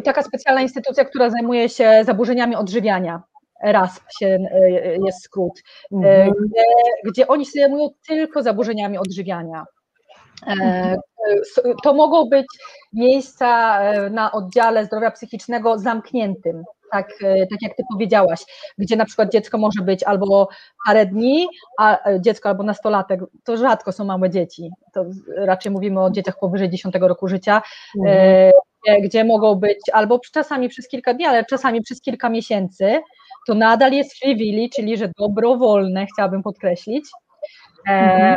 [0.03, 3.23] taka specjalna instytucja, która zajmuje się zaburzeniami odżywiania.
[3.63, 4.37] RASP się,
[5.05, 6.31] jest skrót, mhm.
[6.31, 6.63] gdzie,
[7.05, 9.65] gdzie oni się zajmują tylko zaburzeniami odżywiania.
[11.83, 12.45] To mogą być
[12.93, 13.79] miejsca
[14.09, 17.09] na oddziale zdrowia psychicznego zamkniętym, tak,
[17.51, 18.39] tak jak ty powiedziałaś,
[18.77, 20.49] gdzie na przykład dziecko może być albo
[20.85, 21.47] parę dni,
[21.79, 25.05] a dziecko albo nastolatek, to rzadko są małe dzieci, to
[25.37, 27.61] raczej mówimy o dzieciach powyżej 10 roku życia,
[27.99, 28.51] mhm.
[28.83, 33.01] gdzie, gdzie mogą być albo czasami przez kilka dni, ale czasami przez kilka miesięcy,
[33.47, 37.05] to nadal jest free czyli że dobrowolne, chciałabym podkreślić.
[37.87, 38.35] E, mhm.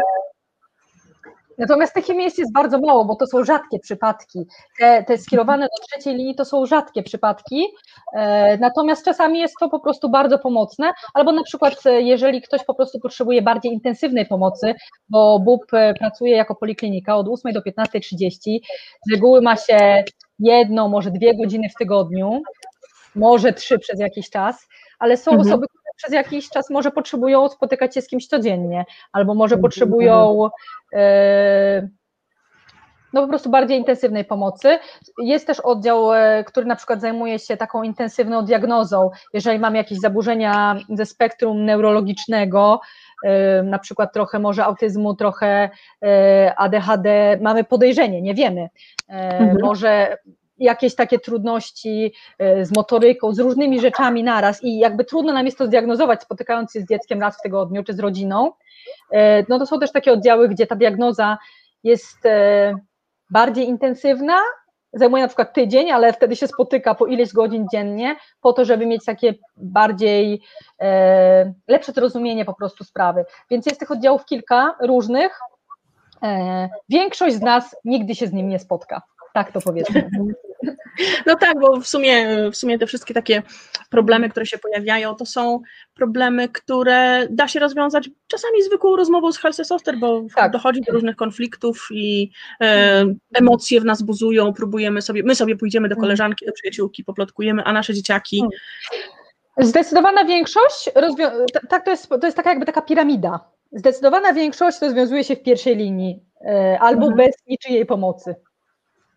[1.61, 4.47] Natomiast takich miejsc jest bardzo mało, bo to są rzadkie przypadki.
[4.79, 7.67] Te, te skierowane do trzeciej linii to są rzadkie przypadki,
[8.15, 12.65] e, natomiast czasami jest to po prostu bardzo pomocne, albo na przykład e, jeżeli ktoś
[12.65, 14.75] po prostu potrzebuje bardziej intensywnej pomocy,
[15.09, 18.59] bo BUP e, pracuje jako poliklinika od 8 do 15.30,
[19.07, 20.05] z reguły ma się
[20.39, 22.43] jedną, może dwie godziny w tygodniu,
[23.15, 25.49] może trzy przez jakiś czas, ale są mhm.
[25.49, 25.67] osoby,
[26.01, 29.63] przez jakiś czas może potrzebują spotykać się z kimś codziennie, albo może mhm.
[29.63, 30.49] potrzebują
[30.95, 31.89] e,
[33.13, 34.79] no po prostu bardziej intensywnej pomocy.
[35.19, 39.99] Jest też oddział, e, który na przykład zajmuje się taką intensywną diagnozą, jeżeli mamy jakieś
[39.99, 42.81] zaburzenia ze spektrum neurologicznego,
[43.25, 45.71] e, na przykład trochę może autyzmu, trochę
[46.57, 48.69] ADHD, mamy podejrzenie, nie wiemy.
[49.09, 49.57] Mhm.
[49.63, 50.17] Może
[50.61, 55.59] jakieś takie trudności e, z motoryką, z różnymi rzeczami naraz i jakby trudno nam jest
[55.59, 58.53] to zdiagnozować, spotykając się z dzieckiem raz w tygodniu czy z rodziną,
[59.13, 61.39] e, no to są też takie oddziały, gdzie ta diagnoza
[61.85, 62.75] jest e,
[63.31, 64.39] bardziej intensywna,
[64.93, 68.87] zajmuje na przykład tydzień, ale wtedy się spotyka po ileś godzin dziennie, po to, żeby
[68.87, 70.43] mieć takie bardziej
[71.69, 73.25] lepsze zrozumienie po prostu sprawy.
[73.51, 75.39] Więc jest tych oddziałów kilka różnych.
[76.89, 79.03] Większość z nas nigdy się z nim nie spotka.
[79.35, 80.11] Tak to powiedzmy.
[81.27, 83.43] No tak, bo w sumie, w sumie te wszystkie takie
[83.91, 85.61] problemy, które się pojawiają, to są
[85.95, 90.53] problemy, które da się rozwiązać czasami zwykłą rozmową z Halsey Soster, bo tak.
[90.53, 92.31] dochodzi do różnych konfliktów i
[92.63, 96.01] e, emocje w nas buzują, próbujemy sobie, my sobie pójdziemy do mm.
[96.01, 98.51] koleżanki, do przyjaciółki, poplotkujemy, a nasze dzieciaki mm.
[99.59, 100.91] Zdecydowana większość,
[101.69, 103.41] tak to jest, to jest taka jakby taka piramida.
[103.73, 107.17] Zdecydowana większość rozwiązuje się w pierwszej linii e, albo mhm.
[107.17, 108.35] bez niczyjej pomocy.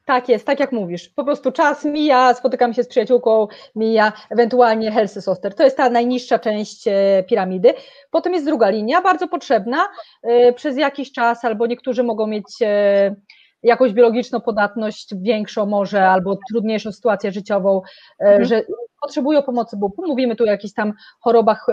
[0.06, 1.10] Tak jest, tak jak mówisz.
[1.10, 5.56] Po prostu czas mija, spotykam się z przyjaciółką, mija, ewentualnie Helsy Soster.
[5.56, 7.74] To jest ta najniższa część e, piramidy.
[8.12, 9.88] Potem jest druga linia, bardzo potrzebna
[10.24, 13.16] e, przez jakiś czas, albo niektórzy mogą mieć e,
[13.64, 17.82] jakąś biologiczną podatność większą może, albo trudniejszą sytuację życiową,
[18.20, 18.46] mhm.
[18.46, 18.64] że
[19.02, 21.66] potrzebują pomocy bo Mówimy tu o jakichś tam chorobach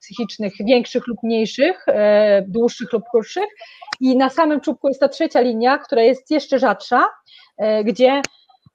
[0.00, 1.86] psychicznych większych lub mniejszych,
[2.48, 3.46] dłuższych lub krótszych.
[4.00, 7.04] I na samym czubku jest ta trzecia linia, która jest jeszcze rzadsza,
[7.84, 8.22] gdzie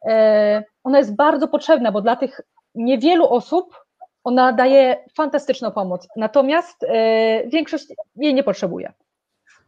[0.07, 2.41] e, ona jest bardzo potrzebna, bo dla tych
[2.75, 3.75] niewielu osób
[4.23, 8.93] ona daje fantastyczną pomoc, natomiast e, większość jej nie potrzebuje.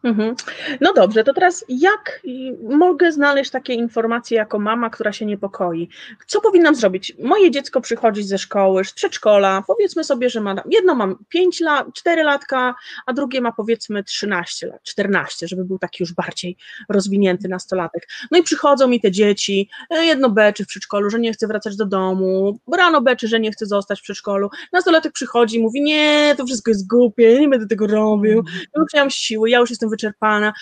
[0.04, 0.36] Mhm.
[0.82, 2.22] No dobrze, to teraz jak
[2.70, 5.90] mogę znaleźć takie informacje jako mama, która się niepokoi?
[6.28, 7.14] Co powinnam zrobić?
[7.24, 11.88] Moje dziecko przychodzi ze szkoły, z przedszkola, powiedzmy sobie, że ma, jedno ma 5 lat,
[11.94, 12.76] 4 latka,
[13.06, 16.58] a drugie ma powiedzmy 13 lat, 14, żeby był taki już bardziej
[16.90, 18.08] rozwinięty nastolatek.
[18.32, 21.76] No i przychodzą mi te dzieci, e, jedno beczy w przedszkolu, że nie chce wracać
[21.76, 26.36] do domu, rano beczy, że nie chce zostać w przedszkolu, nastolatek przychodzi i mówi, nie,
[26.38, 28.44] to wszystko jest głupie, nie będę tego robił,
[28.76, 30.54] ja już nie mam siły, ja już jestem wyczerpana.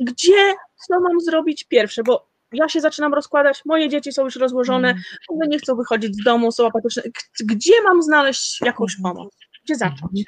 [0.00, 0.54] Gdzie,
[0.86, 2.02] co mam zrobić pierwsze?
[2.02, 5.02] Bo ja się zaczynam rozkładać, moje dzieci są już rozłożone, mm.
[5.28, 7.02] one nie chcą wychodzić z domu, są apatyczne.
[7.44, 9.14] Gdzie mam znaleźć jakąś mhm.
[9.14, 9.32] pomoc?
[9.64, 10.24] Gdzie zacząć?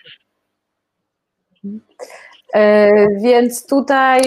[2.54, 2.90] E,
[3.22, 4.22] więc tutaj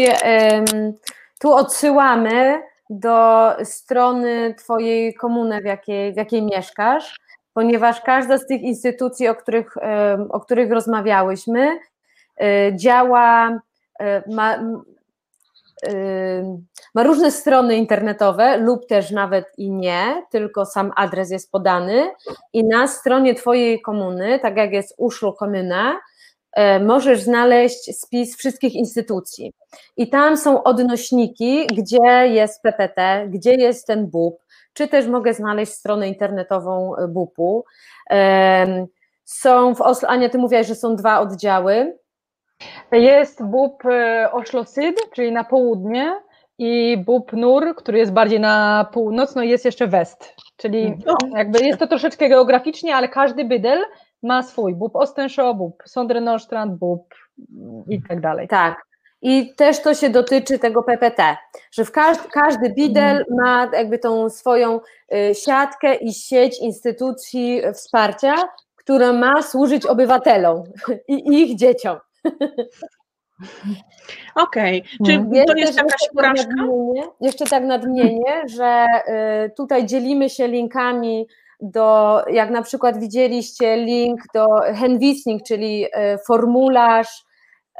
[1.39, 7.15] tu odsyłamy do strony Twojej komuny, w jakiej, w jakiej mieszkasz,
[7.53, 9.77] ponieważ każda z tych instytucji, o których,
[10.29, 11.79] o których rozmawiałyśmy,
[12.41, 13.59] e, działa E,
[14.27, 14.59] ma,
[15.87, 16.57] e,
[16.95, 22.11] ma różne strony internetowe lub też nawet i nie, tylko sam adres jest podany
[22.53, 25.99] i na stronie Twojej komuny, tak jak jest Uszlu Komuna,
[26.53, 29.53] e, możesz znaleźć spis wszystkich instytucji.
[29.97, 34.41] I tam są odnośniki, gdzie jest PPT, gdzie jest ten BUP,
[34.73, 37.65] czy też mogę znaleźć stronę internetową BUP-u.
[39.25, 41.97] Są w Oslo, Ania, ty mówiłaś, że są dwa oddziały
[42.91, 46.15] Jest bób e, Oślosyd, czyli na południe,
[46.57, 50.97] i bób Nur, który jest bardziej na północ, no i jest jeszcze west, czyli
[51.35, 53.83] jakby jest to troszeczkę geograficznie, ale każdy bydel
[54.23, 56.21] ma swój, bób Ostenshaw, bób Sondre
[56.67, 57.15] bób
[57.89, 58.47] i tak dalej.
[58.47, 58.85] Tak,
[59.21, 61.37] i też to się dotyczy tego PPT,
[61.71, 64.79] że w każdy, każdy bidel ma jakby tą swoją
[65.13, 68.35] y, siatkę i sieć instytucji wsparcia,
[68.75, 70.63] która ma służyć obywatelom
[71.07, 71.97] i ich dzieciom.
[74.35, 75.05] Okej, okay.
[75.05, 76.53] czy jest to jest jakaś porażka?
[77.21, 78.85] Jeszcze tak nadmienię, że
[79.45, 81.27] y, tutaj dzielimy się linkami
[81.61, 85.89] do, jak na przykład widzieliście link do Henwisning, czyli y,
[86.27, 87.25] formularz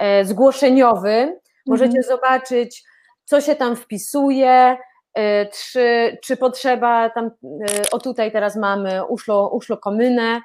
[0.01, 2.03] y, zgłoszeniowy, możecie mhm.
[2.03, 2.83] zobaczyć,
[3.25, 4.77] co się tam wpisuje,
[5.53, 7.31] czy, czy potrzeba tam,
[7.91, 10.41] o tutaj teraz mamy uszlo, uszlo komynę,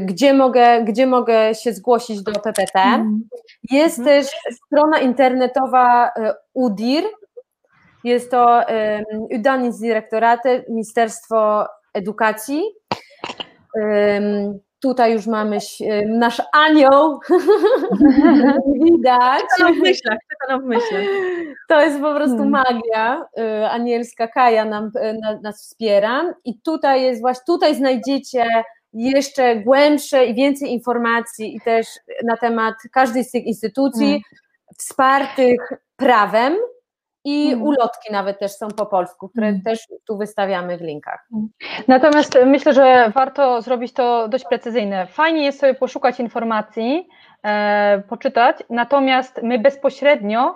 [0.00, 2.78] gdzie mogę, gdzie mogę się zgłosić do PPT.
[2.78, 3.28] Mhm.
[3.70, 4.22] Jest mhm.
[4.22, 4.32] też
[4.64, 6.10] strona internetowa y,
[6.54, 7.04] UDIR,
[8.04, 8.60] jest to
[9.34, 12.62] Udaninsdirektoraty, Ministerstwo Edukacji.
[14.80, 15.58] Tutaj już mamy
[16.06, 17.20] nasz anioł,
[18.84, 19.42] widać.
[19.58, 20.18] To w myślach,
[20.48, 21.02] to w myślach.
[21.68, 22.50] To jest po prostu hmm.
[22.50, 23.24] magia.
[23.38, 24.90] Y, anielska Kaja nam,
[25.42, 28.46] nas wspiera i tutaj jest właśnie, tutaj znajdziecie
[28.96, 31.86] jeszcze głębsze i więcej informacji i też
[32.24, 34.22] na temat każdej z tych instytucji hmm.
[34.78, 36.56] wspartych prawem
[37.24, 37.62] i hmm.
[37.62, 39.62] ulotki nawet też są po polsku, które hmm.
[39.62, 41.28] też tu wystawiamy w linkach.
[41.88, 45.06] Natomiast myślę, że warto zrobić to dość precyzyjne.
[45.06, 47.08] Fajnie jest sobie poszukać informacji,
[48.08, 50.54] poczytać, natomiast my bezpośrednio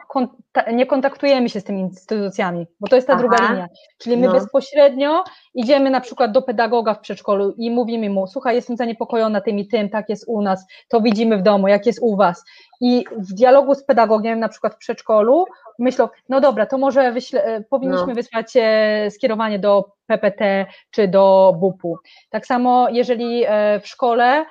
[0.73, 3.23] nie kontaktujemy się z tymi instytucjami, bo to jest ta Aha.
[3.23, 3.67] druga linia.
[3.99, 4.33] Czyli my no.
[4.33, 5.25] bezpośrednio
[5.55, 9.69] idziemy na przykład do pedagoga w przedszkolu i mówimy mu, słuchaj, jestem zaniepokojona tym i
[9.69, 12.45] tym, tak jest u nas, to widzimy w domu, jak jest u was.
[12.81, 15.45] I w dialogu z pedagogiem, na przykład w przedszkolu,
[15.81, 18.15] myślą, no dobra, to może wyśle, e, powinniśmy no.
[18.15, 21.99] wysłać e, skierowanie do PPT czy do BUP-u.
[22.31, 24.45] Tak samo, jeżeli e, w szkole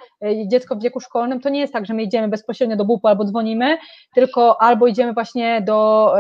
[0.47, 3.25] dziecko w wieku szkolnym, to nie jest tak, że my idziemy bezpośrednio do BUP-u albo
[3.25, 3.77] dzwonimy,
[4.15, 6.13] tylko albo idziemy właśnie do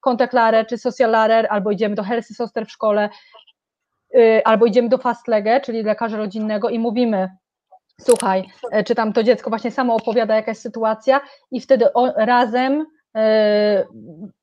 [0.00, 0.34] Contact
[0.68, 3.08] czy Social Larer, albo idziemy do Healthy Soster w szkole,
[4.44, 7.28] albo idziemy do Fastlege, czyli lekarza rodzinnego i mówimy,
[8.00, 8.44] słuchaj,
[8.86, 11.20] czy tam to dziecko właśnie samo opowiada jakaś sytuacja
[11.50, 12.86] i wtedy razem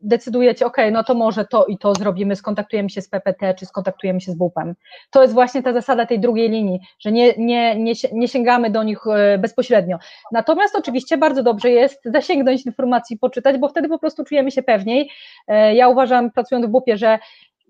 [0.01, 4.21] decydujecie, ok, no to może to i to zrobimy, skontaktujemy się z PPT, czy skontaktujemy
[4.21, 4.75] się z WUP-em.
[5.09, 8.83] To jest właśnie ta zasada tej drugiej linii, że nie, nie, nie, nie sięgamy do
[8.83, 9.97] nich e, bezpośrednio.
[10.31, 15.09] Natomiast oczywiście bardzo dobrze jest zasięgnąć informacji, poczytać, bo wtedy po prostu czujemy się pewniej.
[15.73, 17.19] Ja uważam, pracując w WUP-ie, że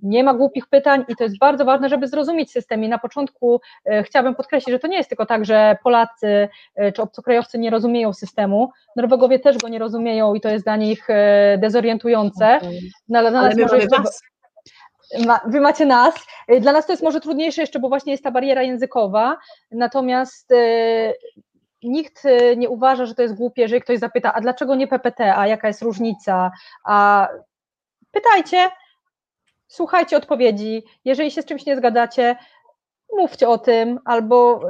[0.04, 2.84] nie ma głupich pytań i to jest bardzo ważne, żeby zrozumieć system.
[2.84, 6.92] I na początku e, chciałabym podkreślić, że to nie jest tylko tak, że Polacy e,
[6.92, 8.72] czy obcokrajowcy nie rozumieją systemu.
[8.96, 12.60] Norwegowie też go nie rozumieją i to jest dla nich e, dezorientujące.
[13.10, 13.78] No, dla nas może
[15.46, 16.16] wy macie nas.
[16.62, 19.38] Dla nas to jest może trudniejsze jeszcze, bo właśnie jest ta bariera językowa,
[19.72, 20.54] natomiast
[21.84, 22.24] nikt
[22.58, 25.68] nie uważa, że to jest głupie, jeżeli ktoś zapyta, a dlaczego nie PPT, a jaka
[25.68, 26.52] jest różnica,
[26.86, 27.28] a
[28.12, 28.70] pytajcie,
[29.70, 32.36] słuchajcie odpowiedzi, jeżeli się z czymś nie zgadzacie,
[33.18, 34.62] mówcie o tym, albo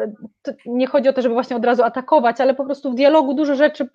[0.47, 3.34] e, nie chodzi o to, żeby właśnie od razu atakować, ale po prostu w dialogu
[3.34, 3.89] dużo rzeczy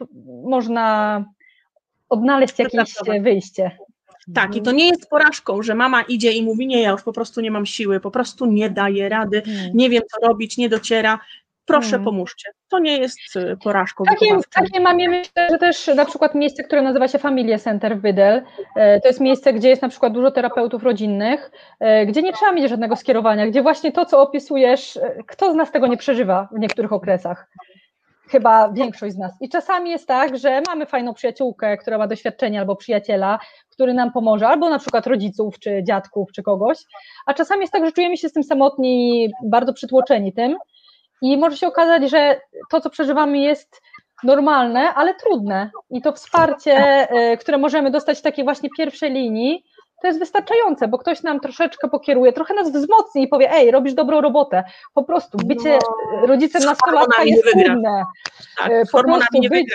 [0.44, 1.24] można
[2.08, 3.78] odnaleźć jakieś wyjście.
[4.34, 7.12] Tak, i to nie jest porażką, że mama idzie i mówi: Nie, ja już po
[7.12, 9.42] prostu nie mam siły, po prostu nie daję rady,
[9.74, 11.18] nie wiem co robić, nie dociera
[11.66, 12.04] proszę hmm.
[12.04, 12.50] pomóżcie.
[12.68, 16.82] To nie jest y, porażką takie, takie mamy, myślę, że też na przykład miejsce, które
[16.82, 18.42] nazywa się Familia Center w Bydel,
[18.76, 21.50] e, to jest miejsce, gdzie jest na przykład dużo terapeutów rodzinnych,
[21.80, 25.56] e, gdzie nie trzeba mieć żadnego skierowania, gdzie właśnie to, co opisujesz, e, kto z
[25.56, 27.46] nas tego nie przeżywa w niektórych okresach?
[28.28, 29.32] Chyba większość z nas.
[29.40, 33.38] I czasami jest tak, że mamy fajną przyjaciółkę, która ma doświadczenie, albo przyjaciela,
[33.70, 36.78] który nam pomoże, albo na przykład rodziców, czy dziadków, czy kogoś,
[37.26, 40.56] a czasami jest tak, że czujemy się z tym samotni, bardzo przytłoczeni tym,
[41.22, 42.40] i może się okazać, że
[42.70, 43.82] to, co przeżywamy, jest
[44.22, 45.70] normalne, ale trudne.
[45.90, 46.76] I to wsparcie,
[47.10, 49.64] e, które możemy dostać w takiej właśnie pierwszej linii,
[50.02, 53.94] to jest wystarczające, bo ktoś nam troszeczkę pokieruje, trochę nas wzmocni i powie, ej, robisz
[53.94, 54.64] dobrą robotę.
[54.94, 55.78] Po prostu bycie
[56.20, 58.02] no, rodzicem nastolatka jest trudne.
[58.58, 59.74] Tak, po prostu nie być,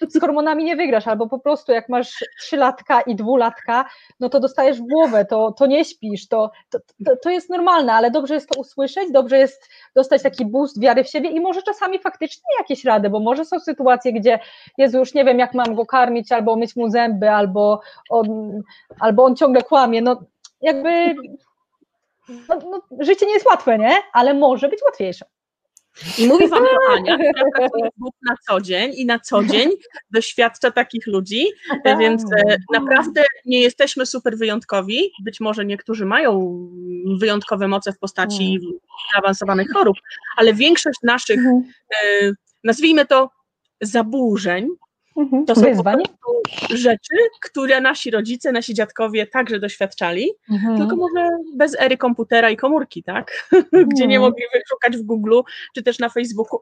[0.08, 3.84] z hormonami nie wygrasz, albo po prostu jak masz trzylatka i dwulatka,
[4.20, 6.78] no to dostajesz w głowę, to, to nie śpisz, to, to,
[7.22, 11.08] to, jest normalne, ale dobrze jest to usłyszeć, dobrze jest dostać taki boost wiary w
[11.08, 14.38] siebie i może czasami faktycznie jakieś rady, bo może są sytuacje, gdzie
[14.78, 17.80] Jezu, już nie wiem jak mam go karmić, albo myć mu zęby, albo
[18.10, 18.60] on,
[19.00, 20.22] albo on ciągle kłamie, no
[20.60, 21.14] jakby
[22.48, 23.92] no, no, życie nie jest łatwe, nie?
[24.12, 25.24] Ale może być łatwiejsze.
[26.18, 27.90] I mówi wam to Ania, która pracuje
[28.28, 29.70] na co dzień i na co dzień
[30.10, 31.46] doświadcza takich ludzi,
[31.98, 35.12] więc e, naprawdę nie jesteśmy super wyjątkowi.
[35.24, 36.58] Być może niektórzy mają
[37.20, 38.58] wyjątkowe moce w postaci
[39.14, 39.96] zaawansowanych chorób,
[40.36, 41.40] ale większość naszych,
[42.02, 42.32] e,
[42.64, 43.30] nazwijmy to,
[43.80, 44.68] zaburzeń,
[45.16, 45.46] Mhm.
[45.46, 50.78] to są prostu rzeczy, które nasi rodzice, nasi dziadkowie także doświadczali, Mhm.
[50.78, 53.48] tylko może bez ery komputera i komórki, tak?
[53.92, 54.22] Gdzie nie Mhm.
[54.22, 55.40] mogli wyszukać w Google
[55.74, 56.60] czy też na Facebooku.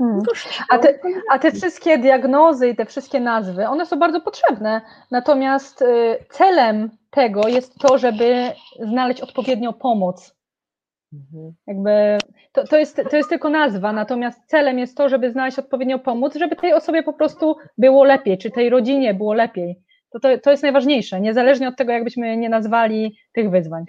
[0.00, 0.50] O, gorzko.
[0.70, 0.98] A te,
[1.30, 4.80] a te wszystkie diagnozy i te wszystkie nazwy, one są bardzo potrzebne.
[5.10, 5.86] Natomiast y,
[6.30, 10.34] celem tego jest to, żeby znaleźć odpowiednią pomoc.
[11.66, 12.18] Jakby
[12.52, 16.36] to, to, jest, to jest tylko nazwa, natomiast celem jest to, żeby znaleźć odpowiednią pomoc,
[16.36, 19.80] żeby tej osobie po prostu było lepiej, czy tej rodzinie było lepiej.
[20.12, 23.84] To, to, to jest najważniejsze, niezależnie od tego, jakbyśmy nie nazwali tych wyzwań.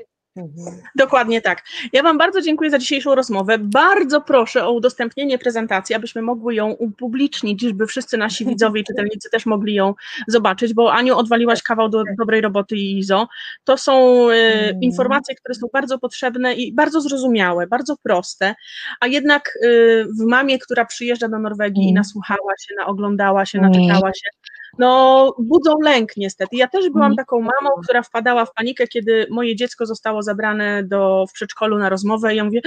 [0.96, 1.64] Dokładnie tak.
[1.94, 3.58] Ja Wam bardzo dziękuję za dzisiejszą rozmowę.
[3.60, 9.30] Bardzo proszę o udostępnienie prezentacji, abyśmy mogły ją upublicznić, żeby wszyscy nasi widzowie i czytelnicy
[9.30, 9.94] też mogli ją
[10.28, 13.28] zobaczyć, bo Aniu, odwaliłaś kawał do dobrej roboty i Izo.
[13.64, 14.82] To są Mm.
[14.82, 18.56] informacje, które są bardzo potrzebne i bardzo zrozumiałe, bardzo proste,
[19.00, 19.68] a jednak e,
[20.06, 21.96] w mamie, która przyjeżdża do Norwegii i Mm.
[21.96, 23.72] nasłuchała się, naoglądała się, Mm.
[23.72, 24.30] naczytała się,
[24.78, 26.56] no budzą lęk niestety.
[26.56, 27.18] Ja też byłam Mm.
[27.18, 31.90] taką mamą, która wpadała w panikę, kiedy moje dziecko zostało zabrane do, w przedszkolu na
[31.90, 32.62] rozmowę i ja mówię,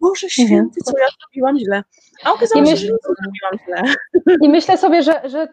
[0.00, 1.82] Boże święty, co ja zrobiłam źle.
[2.24, 3.94] A okazało I się, myśl- że nie zrobiłam źle.
[4.46, 5.48] I myślę sobie, że, że y,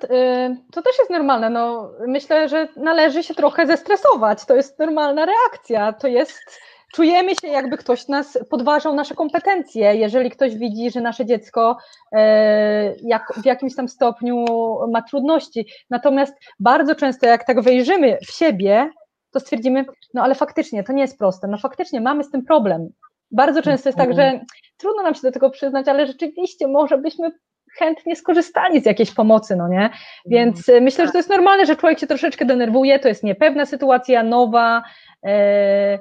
[0.72, 1.50] to też jest normalne.
[1.50, 4.46] No, myślę, że należy się trochę zestresować.
[4.46, 5.94] To jest normalna reakcja.
[5.94, 6.62] To jest.
[6.94, 9.96] Czujemy się, jakby ktoś nas podważał nasze kompetencje.
[9.96, 11.78] Jeżeli ktoś widzi, że nasze dziecko
[12.12, 14.46] e, jak, w jakimś tam stopniu
[14.92, 15.68] ma trudności.
[15.90, 18.90] Natomiast bardzo często, jak tak wejrzymy w siebie,
[19.32, 21.48] to stwierdzimy, no ale faktycznie to nie jest proste.
[21.48, 22.90] No faktycznie mamy z tym problem.
[23.32, 24.40] Bardzo często jest tak, że
[24.78, 27.32] trudno nam się do tego przyznać, ale rzeczywiście może byśmy
[27.78, 29.90] chętnie skorzystali z jakiejś pomocy, no nie?
[30.26, 33.66] Więc e, myślę, że to jest normalne, że człowiek się troszeczkę denerwuje, to jest niepewna
[33.66, 34.84] sytuacja, nowa.
[35.26, 36.00] E,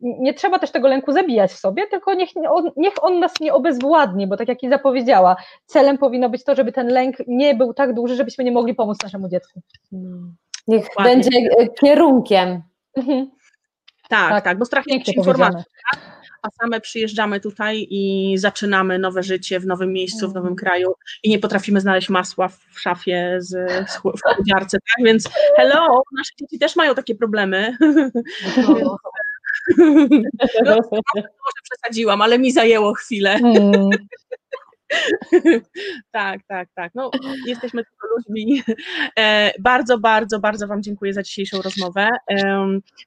[0.00, 3.54] nie trzeba też tego lęku zabijać w sobie, tylko niech on, niech on nas nie
[3.54, 5.36] obezwładni, bo tak jak Iza powiedziała,
[5.66, 8.98] celem powinno być to, żeby ten lęk nie był tak duży, żebyśmy nie mogli pomóc
[9.02, 9.60] naszemu dziecku.
[10.68, 11.12] Niech Dokładnie.
[11.14, 12.62] będzie e, kierunkiem.
[12.96, 13.30] Mhm.
[14.08, 15.64] Tak, tak, Tak, bo strach jest Pięknie informacji,
[16.42, 21.30] a same przyjeżdżamy tutaj i zaczynamy nowe życie w nowym miejscu, w nowym kraju i
[21.30, 23.48] nie potrafimy znaleźć masła w szafie z,
[23.90, 25.04] z w chłodziarce, tak?
[25.06, 27.76] Więc hello, nasze dzieci też mają takie problemy.
[28.56, 28.96] No,
[31.18, 33.34] może przesadziłam, ale mi zajęło chwilę.
[33.34, 33.90] Mm.
[36.12, 36.92] Tak, tak, tak.
[36.94, 37.10] No,
[37.46, 38.62] jesteśmy tylko ludźmi.
[39.18, 42.08] E, bardzo, bardzo, bardzo Wam dziękuję za dzisiejszą rozmowę.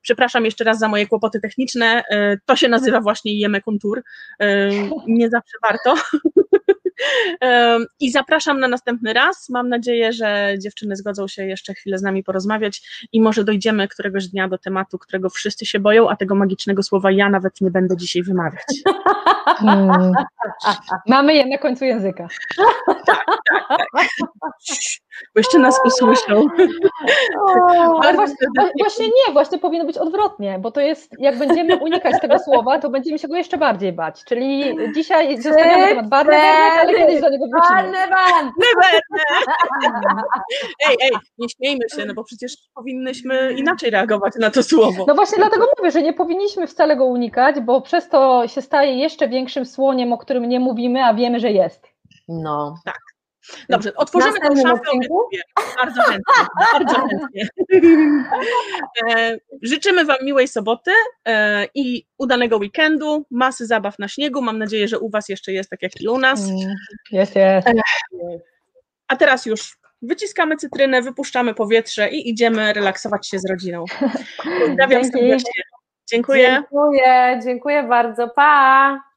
[0.02, 2.04] Przepraszam jeszcze raz za moje kłopoty techniczne.
[2.10, 4.04] E, to się nazywa właśnie Jeme Kuntur.
[4.40, 4.70] E,
[5.08, 5.96] nie zawsze warto.
[8.00, 9.50] I zapraszam na następny raz.
[9.50, 14.28] Mam nadzieję, że dziewczyny zgodzą się jeszcze chwilę z nami porozmawiać i może dojdziemy któregoś
[14.28, 17.98] dnia do tematu, którego wszyscy się boją, a tego magicznego słowa ja nawet nie będę
[17.98, 18.66] dzisiaj wymawiać.
[19.62, 20.12] Mm.
[21.08, 22.28] Mamy je na końcu języka.
[25.36, 26.48] Bo jeszcze nas usłyszą.
[28.16, 28.48] Właśnie,
[28.80, 32.90] właśnie nie, właśnie powinno być odwrotnie, bo to jest, jak będziemy unikać tego słowa, to
[32.90, 34.24] będziemy się go jeszcze bardziej bać.
[34.24, 36.34] Czyli dzisiaj zostawiamy temat bardzo
[36.80, 37.98] ale kiedyś do niego wrócimy.
[40.90, 45.06] Ej, ej, nie śmiejmy się, no bo przecież powinnyśmy inaczej reagować na to słowo.
[45.08, 48.98] No właśnie dlatego mówię, że nie powinniśmy wcale go unikać, bo przez to się staje
[48.98, 51.88] jeszcze większym słoniem, o którym nie mówimy, a wiemy, że jest.
[52.28, 52.76] No.
[53.70, 54.82] Dobrze, otworzymy tę szafę.
[55.78, 57.48] Bardzo chętnie, bardzo chętnie.
[59.10, 60.92] E, Życzymy Wam miłej soboty
[61.28, 64.42] e, i udanego weekendu, masy zabaw na śniegu.
[64.42, 66.50] Mam nadzieję, że u Was jeszcze jest tak jak i u nas.
[67.12, 67.68] Jest, jest.
[69.08, 73.86] A teraz już wyciskamy cytrynę, wypuszczamy powietrze i idziemy relaksować się z rodziną.
[74.68, 75.64] Pozdrawiam serdecznie.
[76.10, 76.48] Dziękuję.
[76.50, 78.30] Dziękuję, dziękuję bardzo.
[78.30, 79.13] Pa!